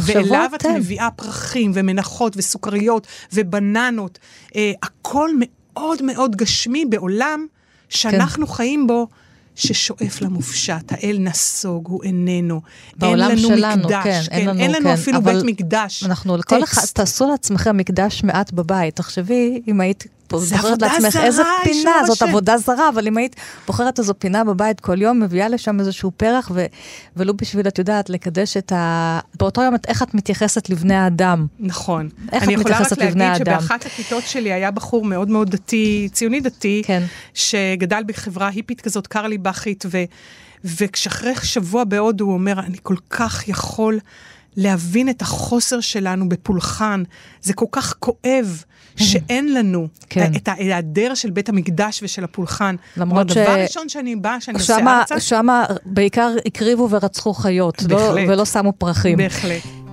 [0.00, 0.74] תחשבו ואליו את אתם.
[0.74, 4.18] מביאה פרחים ומנחות וסוכריות ובננות.
[4.56, 7.46] אה, הכל מאוד מאוד גשמי בעולם
[7.88, 9.06] שאנחנו חיים בו.
[9.58, 12.60] ששואף למופשט, האל נסוג, הוא איננו.
[12.96, 16.04] בעולם אין לנו שלנו, מקדש, כן, אין לנו, אין לנו כן, אפילו בית מקדש.
[16.04, 16.62] אנחנו, טקסט.
[16.62, 18.96] אחד, תעשו לעצמכם מקדש מעט בבית.
[18.96, 22.26] תחשבי, אם היית פה עבודה לעצמך זרה, איזה פינה, זאת שם.
[22.28, 26.50] עבודה זרה, אבל אם היית בוחרת איזו פינה בבית כל יום, מביאה לשם איזשהו פרח,
[26.54, 26.66] ו,
[27.16, 29.20] ולו בשביל, את יודעת, לקדש את ה...
[29.38, 31.46] באותו יום, את- איך את מתייחסת לבני האדם.
[31.60, 32.08] נכון.
[32.32, 33.60] איך אני את יכולה רק מתייחסת לבני להגיד האדם?
[33.60, 37.02] שבאחת הכיתות שלי היה בחור מאוד מאוד דתי, ציוני דתי, כן.
[37.34, 39.98] שגדל בחברה היפית כזאת, קרליבכית, ו,
[40.64, 43.98] וכשאחרי שבוע בהודו הוא אומר, אני כל כך יכול
[44.56, 47.02] להבין את החוסר שלנו בפולחן,
[47.42, 48.64] זה כל כך כואב.
[48.96, 50.32] שאין לנו כן.
[50.36, 52.76] את ההיעדר של בית המקדש ושל הפולחן.
[52.96, 58.16] למרות הדבר ש- הראשון שאני באה, שאני שמה, ארצה, שמה בעיקר הקריבו ורצחו חיות, לא.
[58.28, 59.18] ולא שמו פרחים.
[59.18, 59.85] בהחלט.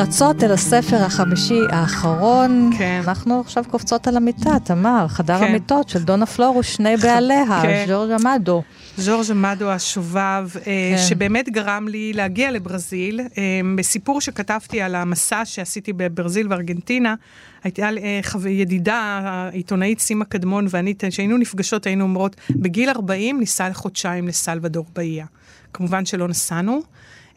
[0.00, 2.70] רצות אל הספר החמישי האחרון.
[2.78, 3.00] כן.
[3.04, 5.44] אנחנו עכשיו קופצות על המיטה, תמר, חדר כן.
[5.44, 7.84] המיטות של דונה פלור ושני בעליה, כן.
[7.88, 8.62] ז'ורג' עמדו.
[8.96, 10.60] ז'ורג' אמדו השובב, כן.
[10.64, 10.96] כן.
[11.08, 13.20] שבאמת גרם לי להגיע לברזיל.
[13.20, 17.14] אה, בסיפור שכתבתי על המסע שעשיתי בברזיל וארגנטינה,
[17.64, 24.28] הייתה אה, ידידה, העיתונאית סימה קדמון ואני, כשהיינו נפגשות, היינו אומרות, בגיל 40 ניסע לחודשיים
[24.28, 25.26] לסלבדור באייה.
[25.72, 26.80] כמובן שלא נסענו.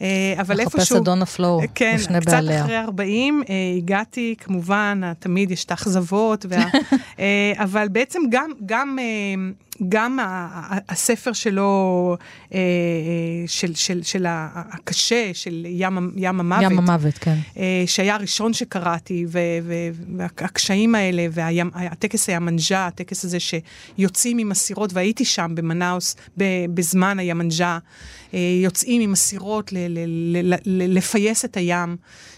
[0.02, 0.98] אה, אבל איפשהו...
[0.98, 2.62] את דונה פלור כן, ושני קצת בעליה.
[2.62, 6.64] אחרי 40 אה, הגעתי, כמובן, אה, תמיד יש את האכזבות, וה,
[7.20, 9.04] אה, אבל בעצם גם, גם, אה,
[9.90, 10.20] גם
[10.90, 12.18] הספר שלו,
[12.54, 12.60] אה,
[13.48, 17.38] של, של, של הקשה, של ים, ים המוות, ים המוות, כן.
[17.58, 24.94] אה, שהיה הראשון שקראתי, ו- ו- והקשיים האלה, והטקס הימנג'ה, הטקס הזה שיוצאים עם הסירות,
[24.94, 26.16] והייתי שם במנאוס
[26.74, 27.78] בזמן הימנג'ה,
[28.34, 31.98] אה, יוצאים עם הסירות ל- ל- ל- ל- לפייס את הים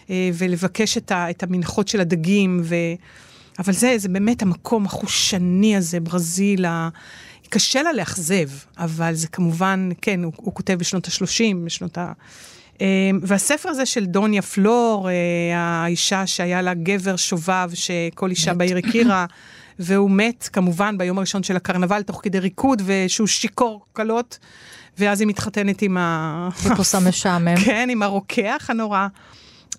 [0.09, 2.75] ולבקש את, ה- את המנחות של הדגים, ו...
[3.59, 6.89] אבל זה, זה באמת המקום החושני הזה, ברזיל, ה...
[7.49, 12.11] קשה לה לאכזב, אבל זה כמובן, כן, הוא, הוא כותב בשנות ה-30, בשנות ה...
[12.81, 18.77] אה, והספר הזה של דוניה פלור, אה, האישה שהיה לה גבר שובב שכל אישה בעיר
[18.77, 19.25] הכירה,
[19.79, 24.39] והוא מת כמובן ביום הראשון של הקרנבל תוך כדי ריקוד, ושהוא שיכור קלות,
[24.97, 26.49] ואז היא מתחתנת עם ה...
[26.63, 27.55] טיפוס המשעמם.
[27.65, 29.07] כן, עם הרוקח הנורא.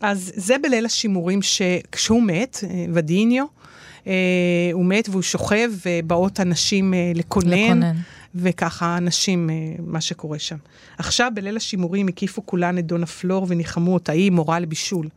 [0.00, 3.44] אז זה בליל השימורים שכשהוא מת, אה, ודיניו,
[4.72, 7.52] הוא מת והוא שוכב, ובאות הנשים אה, לקונן.
[7.52, 7.96] לקונן.
[8.34, 10.56] וככה אנשים, אה, מה שקורה שם.
[10.98, 15.08] עכשיו, בליל השימורים הקיפו כולן את דונה פלור וניחמו אותה, היא מורה לבישול.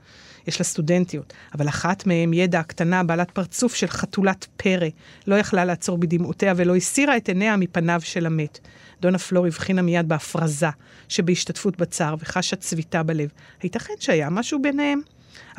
[0.47, 4.87] יש לה סטודנטיות, אבל אחת מהן, ידע הקטנה, בעלת פרצוף של חתולת פרא,
[5.27, 8.59] לא יכלה לעצור בדמעותיה ולא הסירה את עיניה מפניו של המת.
[9.01, 10.69] דונה פלור הבחינה מיד בהפרזה
[11.09, 13.29] שבהשתתפות בצער וחשה צביטה בלב.
[13.61, 15.01] הייתכן שהיה משהו ביניהם?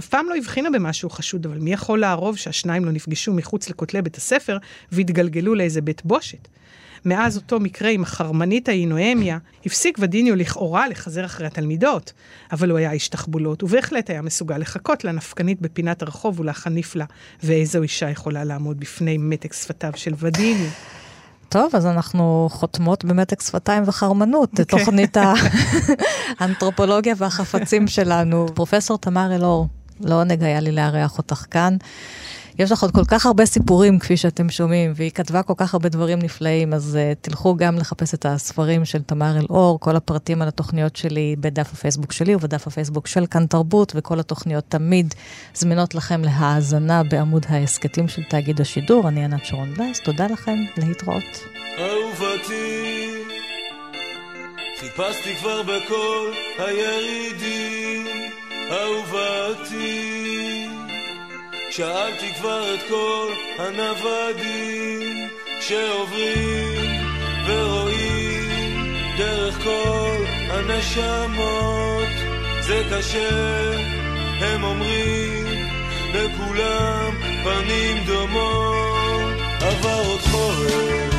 [0.01, 4.03] אף פעם לא הבחינה במשהו חשוד, אבל מי יכול לערוב שהשניים לא נפגשו מחוץ לכותלי
[4.03, 4.59] בית הספר
[4.93, 6.49] והתגלגלו לאיזה בית בושת?
[7.05, 12.13] מאז אותו מקרה עם החרמנית ההיא נואמיה, הפסיק ודיניו לכאורה לחזר אחרי התלמידות,
[12.53, 17.05] אבל הוא היה איש תחבולות, ובהחלט היה מסוגל לחכות לנפקנית בפינת הרחוב ולהחניף לה,
[17.43, 20.71] ואיזו אישה יכולה לעמוד בפני מתק שפתיו של ודיניו.
[21.49, 24.63] טוב, אז אנחנו חותמות במתק שפתיים וחרמנות, okay.
[24.63, 24.79] אוקיי.
[24.79, 25.17] תוכנית
[26.39, 28.47] האנתרופולוגיה והחפצים שלנו.
[28.55, 29.69] פרופסור תמר אלאור,
[30.05, 31.77] לעונג היה לי לארח אותך כאן.
[32.61, 35.89] יש לך עוד כל כך הרבה סיפורים, כפי שאתם שומעים, והיא כתבה כל כך הרבה
[35.89, 40.49] דברים נפלאים, אז uh, תלכו גם לחפש את הספרים של תמר אלאור, כל הפרטים על
[40.49, 45.15] התוכניות שלי בדף הפייסבוק שלי ובדף הפייסבוק של כאן תרבות, וכל התוכניות תמיד
[45.55, 49.09] זמינות לכם להאזנה בעמוד ההסכתים של תאגיד השידור.
[49.09, 51.45] אני ענת שרון וייס, תודה לכם, להתראות.
[51.79, 53.11] אהובתי,
[54.81, 57.80] חיפשתי כבר בכל הירידים,
[58.71, 60.21] אהובתי.
[61.71, 65.29] שאלתי כבר את כל הנוודים
[65.61, 67.07] שעוברים
[67.47, 72.09] ורואים דרך כל הנשמות
[72.61, 73.73] זה קשה,
[74.41, 75.47] הם אומרים
[76.15, 77.11] לכולם
[77.45, 81.15] פנים דומות עבר עוד חורף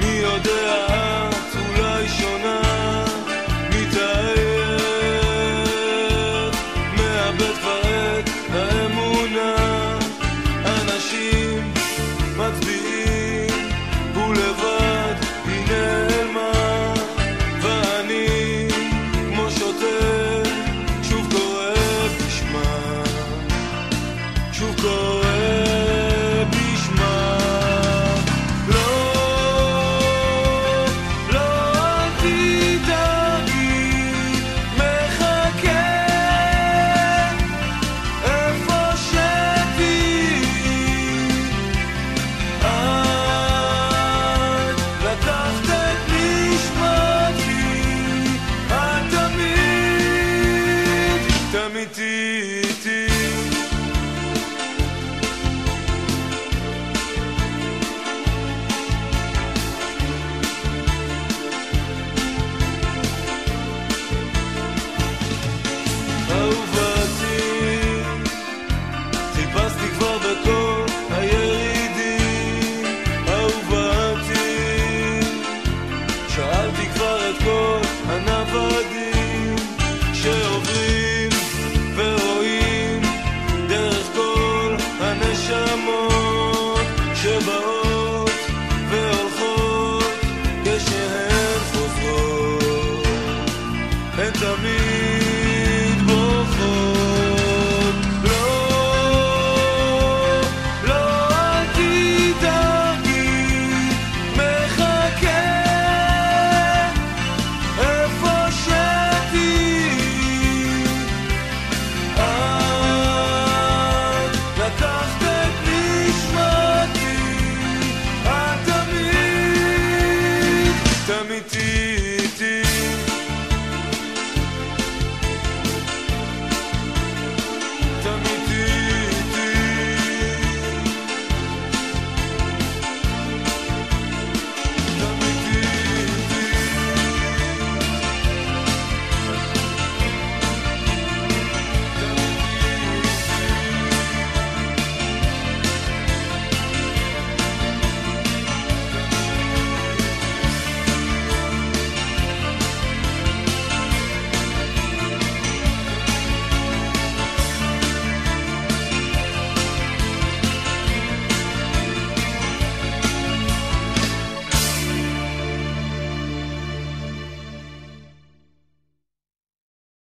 [0.00, 1.35] מי יודע את